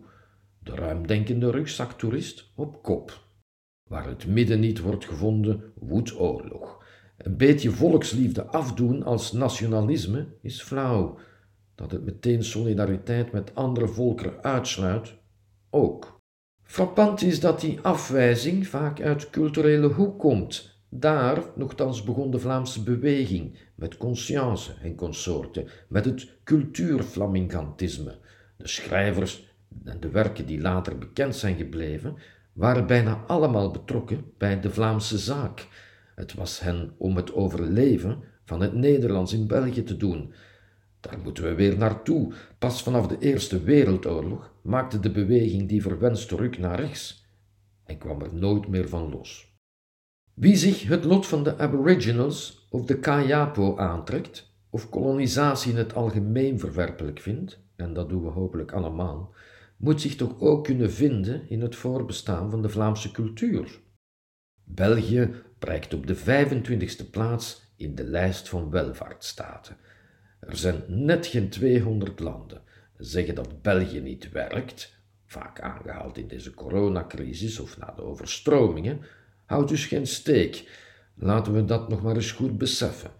[0.58, 3.24] De ruimdenkende rugzaktoerist op kop.
[3.82, 6.75] Waar het midden niet wordt gevonden, woedt oorlog.
[7.16, 11.18] Een beetje volksliefde afdoen als nationalisme is flauw.
[11.74, 15.14] Dat het meteen solidariteit met andere volkeren uitsluit,
[15.70, 16.20] ook.
[16.62, 20.80] Frappant is dat die afwijzing vaak uit culturele hoek komt.
[20.88, 28.18] Daar, nogthans, begon de Vlaamse beweging, met conscience en consorten, met het cultuurflamingantisme.
[28.56, 29.54] De schrijvers
[29.84, 32.16] en de werken die later bekend zijn gebleven,
[32.52, 35.68] waren bijna allemaal betrokken bij de Vlaamse zaak.
[36.16, 40.32] Het was hen om het overleven van het Nederlands in België te doen.
[41.00, 42.32] Daar moeten we weer naartoe.
[42.58, 47.26] Pas vanaf de Eerste Wereldoorlog maakte de beweging die verwenste ruk naar rechts
[47.84, 49.54] en kwam er nooit meer van los.
[50.34, 55.94] Wie zich het lot van de Aboriginals of de Kayapo aantrekt, of kolonisatie in het
[55.94, 59.34] algemeen verwerpelijk vindt, en dat doen we hopelijk allemaal,
[59.76, 63.80] moet zich toch ook kunnen vinden in het voorbestaan van de Vlaamse cultuur.
[64.64, 65.30] België
[65.66, 69.76] prijkt op de 25e plaats in de lijst van welvaartsstaten.
[70.40, 72.62] Er zijn net geen 200 landen
[72.96, 74.94] zeggen dat België niet werkt,
[75.24, 79.00] vaak aangehaald in deze coronacrisis of na de overstromingen,
[79.44, 80.70] houdt dus geen steek.
[81.14, 83.10] Laten we dat nog maar eens goed beseffen.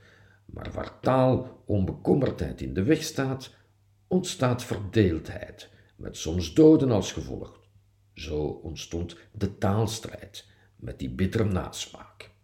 [0.44, 3.54] Maar waar taal onbekommerdheid in de weg staat,
[4.06, 7.60] ontstaat verdeeldheid met soms doden als gevolg.
[8.14, 12.34] Zo ontstond de taalstrijd met die bittere nasmaak.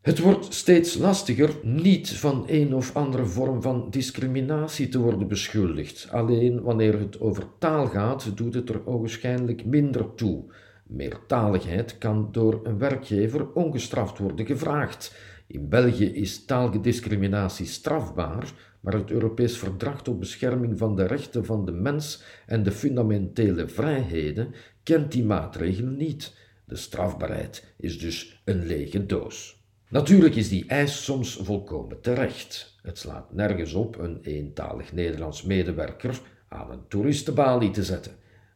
[0.00, 6.08] Het wordt steeds lastiger niet van een of andere vorm van discriminatie te worden beschuldigd.
[6.10, 10.44] Alleen wanneer het over taal gaat, doet het er ogenschijnlijk minder toe.
[10.86, 15.16] Meertaligheid kan door een werkgever ongestraft worden gevraagd.
[15.46, 21.64] In België is taalgediscriminatie strafbaar, maar het Europees Verdrag tot bescherming van de rechten van
[21.64, 26.36] de mens en de fundamentele vrijheden kent die maatregel niet.
[26.64, 29.57] De strafbaarheid is dus een lege doos.
[29.90, 32.76] Natuurlijk is die eis soms volkomen terecht.
[32.82, 38.12] Het slaat nergens op een eentalig Nederlands medewerker aan een toeristenbalie te zetten.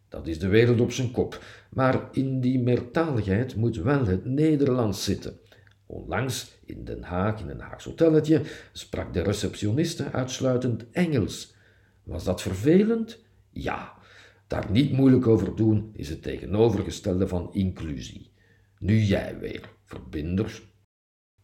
[0.09, 1.45] Dat is de wereld op zijn kop.
[1.71, 5.39] Maar in die meertaligheid moet wel het Nederlands zitten.
[5.87, 11.55] Onlangs in Den Haag, in een Haags hotelletje, sprak de receptioniste uitsluitend Engels.
[12.03, 13.19] Was dat vervelend?
[13.51, 13.93] Ja.
[14.47, 18.31] Daar niet moeilijk over doen is het tegenovergestelde van inclusie.
[18.79, 20.63] Nu jij weer, verbinder.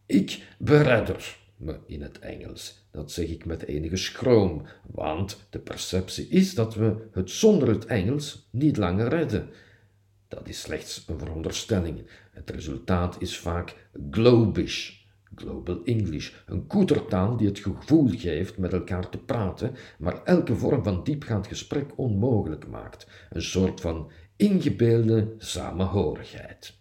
[0.09, 2.87] Ik beredder me in het Engels.
[2.91, 7.85] Dat zeg ik met enige schroom, want de perceptie is dat we het zonder het
[7.85, 9.49] Engels niet langer redden.
[10.27, 12.07] Dat is slechts een veronderstelling.
[12.31, 14.91] Het resultaat is vaak globish,
[15.35, 20.83] global English, een koetertaal die het gevoel geeft met elkaar te praten, maar elke vorm
[20.83, 26.78] van diepgaand gesprek onmogelijk maakt, een soort van ingebeelde samenhorigheid.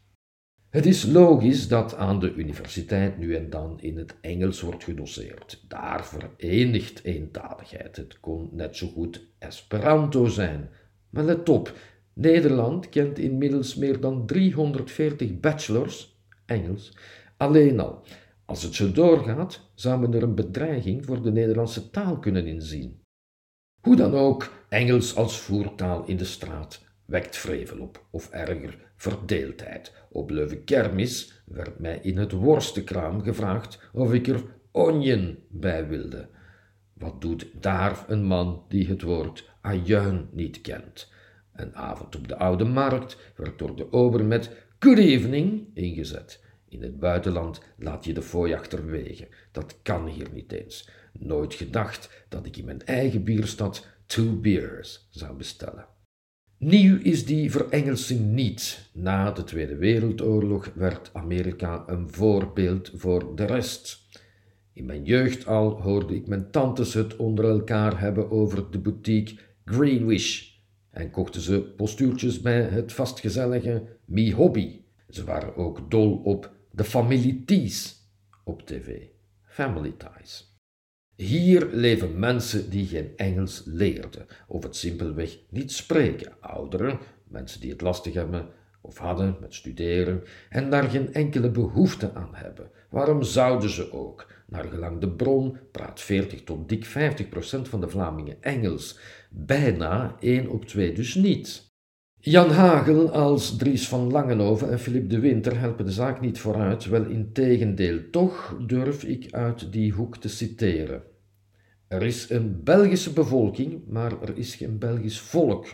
[0.71, 5.65] Het is logisch dat aan de universiteit nu en dan in het Engels wordt gedoseerd.
[5.69, 7.97] Daar verenigt eentaligheid.
[7.97, 10.71] Het kon net zo goed Esperanto zijn.
[11.11, 11.73] Maar let op,
[12.13, 16.97] Nederland kent inmiddels meer dan 340 bachelors Engels.
[17.37, 18.03] Alleen al,
[18.45, 23.01] als het zo doorgaat, zou men er een bedreiging voor de Nederlandse taal kunnen inzien.
[23.81, 29.93] Hoe dan ook, Engels als voertaal in de straat wekt vrevel op, of erger, verdeeldheid.
[30.09, 36.29] Op Leuven Kermis werd mij in het worstenkraam gevraagd of ik er onion bij wilde.
[36.93, 41.13] Wat doet daar een man die het woord ajuin niet kent?
[41.53, 46.45] Een avond op de Oude Markt werd door de ober met good evening ingezet.
[46.69, 49.29] In het buitenland laat je de fooi achterwege.
[49.53, 50.89] Dat kan hier niet eens.
[51.13, 55.87] Nooit gedacht dat ik in mijn eigen bierstad two beers zou bestellen.
[56.61, 58.91] Nieuw is die verengelsing niet.
[58.93, 64.09] Na de Tweede Wereldoorlog werd Amerika een voorbeeld voor de rest.
[64.73, 69.39] In mijn jeugd al hoorde ik mijn tantes het onder elkaar hebben over de boutique
[69.65, 70.57] Greenwich
[70.91, 74.81] en kochten ze postuurtjes bij het vastgezellige Me Hobby.
[75.09, 77.97] Ze waren ook dol op de Family Ties
[78.45, 79.03] op tv,
[79.43, 80.48] Family Ties.
[81.19, 87.71] Hier leven mensen die geen Engels leerden, of het simpelweg niet spreken, ouderen, mensen die
[87.71, 88.49] het lastig hebben
[88.81, 92.71] of hadden met studeren en daar geen enkele behoefte aan hebben.
[92.91, 94.27] Waarom zouden ze ook?
[94.47, 98.99] Naar gelang de bron praat 40 tot dik 50 procent van de Vlamingen Engels,
[99.31, 101.68] bijna 1 op 2 dus niet.
[102.21, 106.85] Jan Hagel als Dries van Langenhoven en Philippe de Winter helpen de zaak niet vooruit,
[106.85, 108.11] wel in tegendeel.
[108.11, 111.03] Toch durf ik uit die hoek te citeren.
[111.89, 115.67] Er is een Belgische bevolking, maar er is geen Belgisch volk,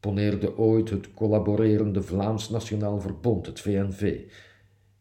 [0.00, 4.20] poneerde ooit het collaborerende Vlaams Nationaal Verbond, het VNV.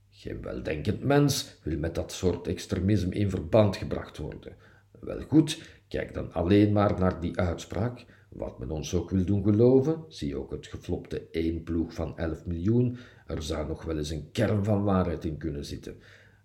[0.10, 4.56] Geen weldenkend mens wil met dat soort extremisme in verband gebracht worden.
[5.00, 8.06] Wel goed, kijk dan alleen maar naar die uitspraak.
[8.30, 12.46] Wat men ons ook wil doen geloven, zie ook het geflopte één ploeg van 11
[12.46, 15.98] miljoen, er zou nog wel eens een kern van waarheid in kunnen zitten.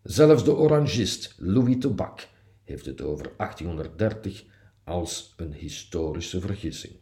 [0.02, 2.28] Zelfs de orangist Louis Tobac
[2.62, 4.44] heeft het over 1830
[4.84, 6.94] als een historische vergissing.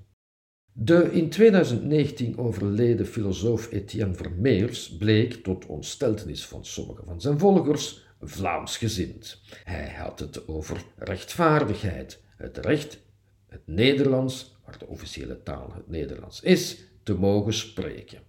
[0.72, 8.04] De in 2019 overleden filosoof Etienne Vermeers bleek, tot ontsteltenis van sommige van zijn volgers,
[8.20, 9.40] Vlaamsgezind.
[9.64, 13.00] Hij had het over rechtvaardigheid, het recht,
[13.46, 18.20] het Nederlands, de officiële taal het Nederlands is, te mogen spreken.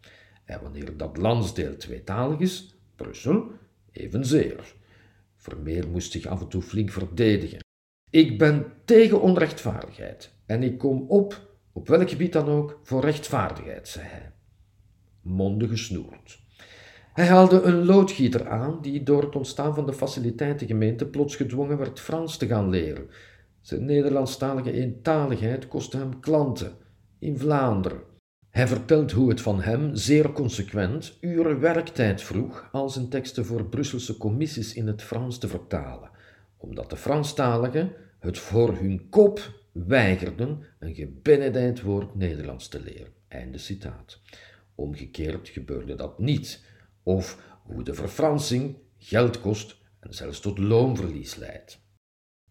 [0.46, 3.52] En wanneer dat landsdeel tweetalig is, Brussel,
[3.92, 4.76] evenzeer.
[5.38, 7.60] Vermeer moest zich af en toe flink verdedigen.
[8.10, 13.88] Ik ben tegen onrechtvaardigheid en ik kom op op welk gebied dan ook, voor rechtvaardigheid,
[13.88, 14.32] zei hij.
[15.22, 16.42] Monden gesnoerd.
[17.14, 22.00] Hij haalde een loodgieter aan die door het ontstaan van de faciliteitengemeente plots gedwongen werd
[22.00, 23.10] Frans te gaan leren.
[23.64, 26.74] Zijn Nederlandstalige eentaligheid kostte hem klanten
[27.20, 28.02] in Vlaanderen.
[28.50, 33.66] Hij vertelt hoe het van hem zeer consequent uren werktijd vroeg al zijn teksten voor
[33.66, 36.10] Brusselse commissies in het Frans te vertalen,
[36.58, 43.14] omdat de Franstaligen het voor hun kop weigerden een gebenedijd woord Nederlands te leren.
[43.28, 44.22] Einde citaat.
[44.76, 46.64] Omgekeerd gebeurde dat niet,
[47.04, 51.83] of hoe de verfransing geld kost en zelfs tot loonverlies leidt.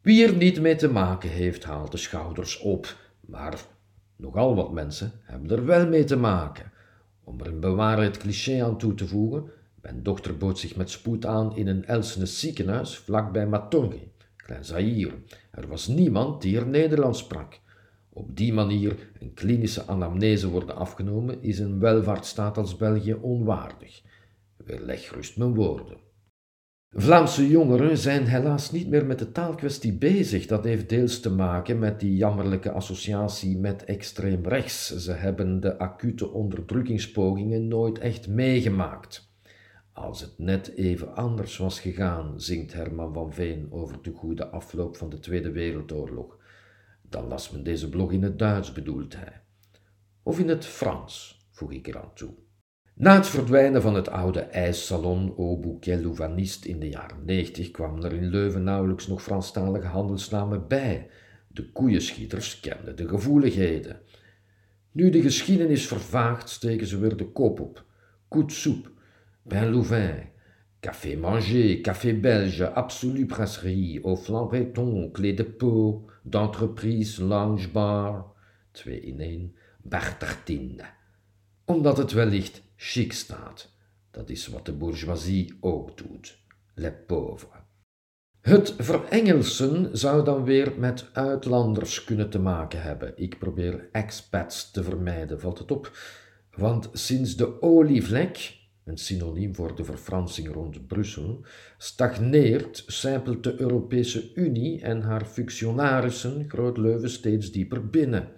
[0.03, 3.65] Wie er niet mee te maken heeft, haalt de schouders op, maar
[4.17, 6.73] nogal wat mensen hebben er wel mee te maken.
[7.25, 9.51] Om er een bewaarheid cliché aan toe te voegen,
[9.83, 13.99] mijn dochter bood zich met spoed aan in een Elsene ziekenhuis vlakbij Matonge.
[14.37, 15.15] Klein Zaire.
[15.51, 17.61] Er was niemand die er Nederlands sprak.
[18.09, 24.03] Op die manier een klinische anamnese worden afgenomen is een welvaartsstaat als België onwaardig.
[24.57, 25.97] Weerleg gerust mijn woorden.
[26.95, 30.47] Vlaamse jongeren zijn helaas niet meer met de taalkwestie bezig.
[30.47, 34.97] Dat heeft deels te maken met die jammerlijke associatie met extreem rechts.
[34.97, 39.31] Ze hebben de acute onderdrukkingspogingen nooit echt meegemaakt.
[39.93, 44.97] Als het net even anders was gegaan, zingt Herman van Veen over de goede afloop
[44.97, 46.39] van de Tweede Wereldoorlog,
[47.09, 49.41] dan las men deze blog in het Duits, bedoelt hij.
[50.23, 52.35] Of in het Frans, voeg ik eraan toe.
[52.95, 58.05] Na het verdwijnen van het oude ijssalon Au Bouquet Louvaniste in de jaren 90 kwamen
[58.05, 61.11] er in Leuven nauwelijks nog Franstalige handelsnamen bij.
[61.49, 64.01] De koeienschieters kenden de gevoeligheden.
[64.93, 67.85] Nu de geschiedenis vervaagt, steken ze weer de kop op.
[68.29, 68.91] Koet soep,
[69.49, 70.29] Pain Louvain,
[70.81, 78.27] Café Manger, Café Belge, Absolue Brasserie, Au Flanc Breton, Clé de Peau, d'entreprise, Lounge Bar,
[78.71, 80.85] twee in één, Bartartine.
[81.65, 83.69] Omdat het wellicht chic staat.
[84.11, 86.39] Dat is wat de bourgeoisie ook doet.
[86.75, 87.61] Les pauvres.
[88.41, 93.13] Het verengelsen zou dan weer met uitlanders kunnen te maken hebben.
[93.17, 95.99] Ik probeer expats te vermijden, valt het op.
[96.57, 101.45] Want sinds de olievlek een synoniem voor de verfransing rond Brussel,
[101.79, 108.29] stagneert, zijpelt de Europese Unie en haar functionarissen Groot-Leuven steeds dieper binnen.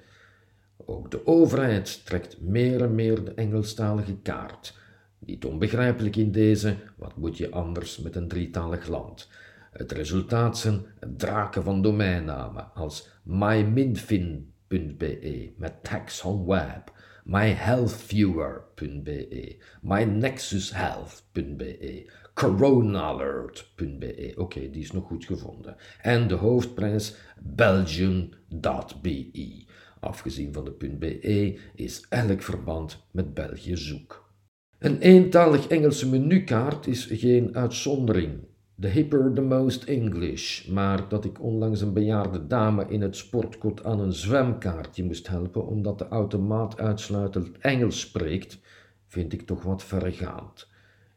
[0.87, 4.79] Ook de overheid trekt meer en meer de Engelstalige kaart.
[5.19, 9.29] Niet onbegrijpelijk in deze, wat moet je anders met een drietalig land?
[9.71, 10.85] Het resultaat zijn
[11.17, 16.93] draken van domeinnamen als myminfin.be met tax on web,
[17.25, 24.33] myhealthviewer.be, mynexushealth.be, coronalert.be.
[24.37, 25.77] Oké, die is nog goed gevonden.
[26.01, 29.65] En de hoofdprijs belgium.be.
[30.05, 34.33] Afgezien van de .be is elk verband met België zoek.
[34.79, 38.41] Een eentalig Engelse menukaart is geen uitzondering
[38.81, 43.85] the hipper the most English, maar dat ik onlangs een bejaarde dame in het sportkot
[43.85, 48.59] aan een zwemkaartje moest helpen omdat de automaat uitsluitend Engels spreekt,
[49.07, 50.69] vind ik toch wat verregaand.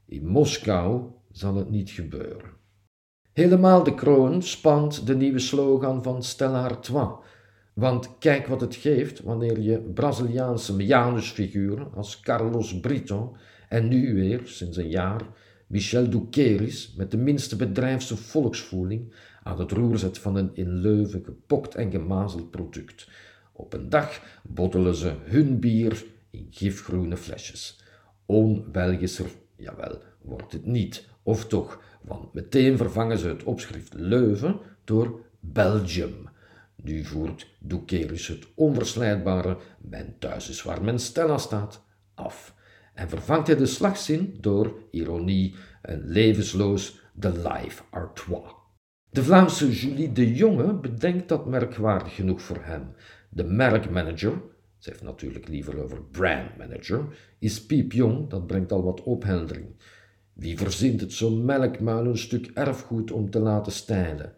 [0.05, 1.01] In Moskou
[1.31, 2.49] zal het niet gebeuren.
[3.34, 7.15] Helemaal de kroon spant de nieuwe slogan van Stella Artois.
[7.78, 13.36] Want kijk wat het geeft wanneer je Braziliaanse Janusfiguren als Carlos Brito
[13.70, 15.22] en nu weer, sinds een jaar,
[15.68, 19.14] Michel Doukeris met de minste bedrijfse volksvoeling
[19.44, 23.10] aan het roer zet van een in Leuven gepokt en gemazeld product.
[23.54, 27.84] Op een dag bottelen ze hun bier in gifgroene flesjes.
[28.26, 31.08] On-Belgischer, jawel, wordt het niet.
[31.24, 36.36] Of toch, want meteen vervangen ze het opschrift Leuven door Belgium.
[36.84, 42.56] Nu voert Doukerus het onverslijdbare Men thuis is waar men Stella staat af
[42.98, 48.54] en vervangt hij de slagzin door ironie en levensloos de live Artois.
[49.10, 52.91] De Vlaamse Julie de Jonge bedenkt dat merkwaardig genoeg voor hem.
[53.30, 54.41] De merkmanager,
[54.78, 57.06] ze heeft natuurlijk liever over brandmanager,
[57.40, 59.68] is piepjong, dat brengt al wat opheldering.
[60.34, 64.34] Wie verzint het zo'n melkmuil een stuk erfgoed om te laten stijlen?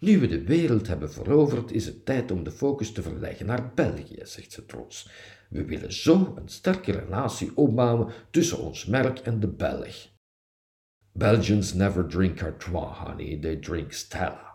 [0.00, 3.72] Nu we de wereld hebben veroverd, is het tijd om de focus te verleggen naar
[3.74, 5.10] België, zegt ze trots.
[5.50, 10.08] We willen zo een sterke relatie opbouwen tussen ons merk en de Belg.
[11.12, 14.54] Belgians never drink Artois, honey, they drink Stella.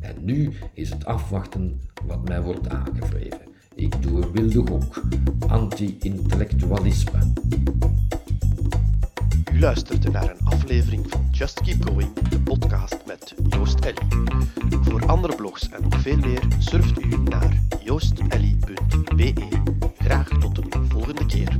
[0.00, 3.40] En nu is het afwachten wat mij wordt aangevreven.
[3.74, 5.02] Ik doe een wilde gok.
[5.48, 7.32] Anti-intellectualisme.
[9.52, 14.24] U luisterde naar een aflevering van Just Keep Going, de podcast met Joost Ellie.
[14.82, 19.32] Voor andere blogs en nog veel meer surft u naar joostellie.be.
[19.98, 21.58] Graag tot een volgende keer.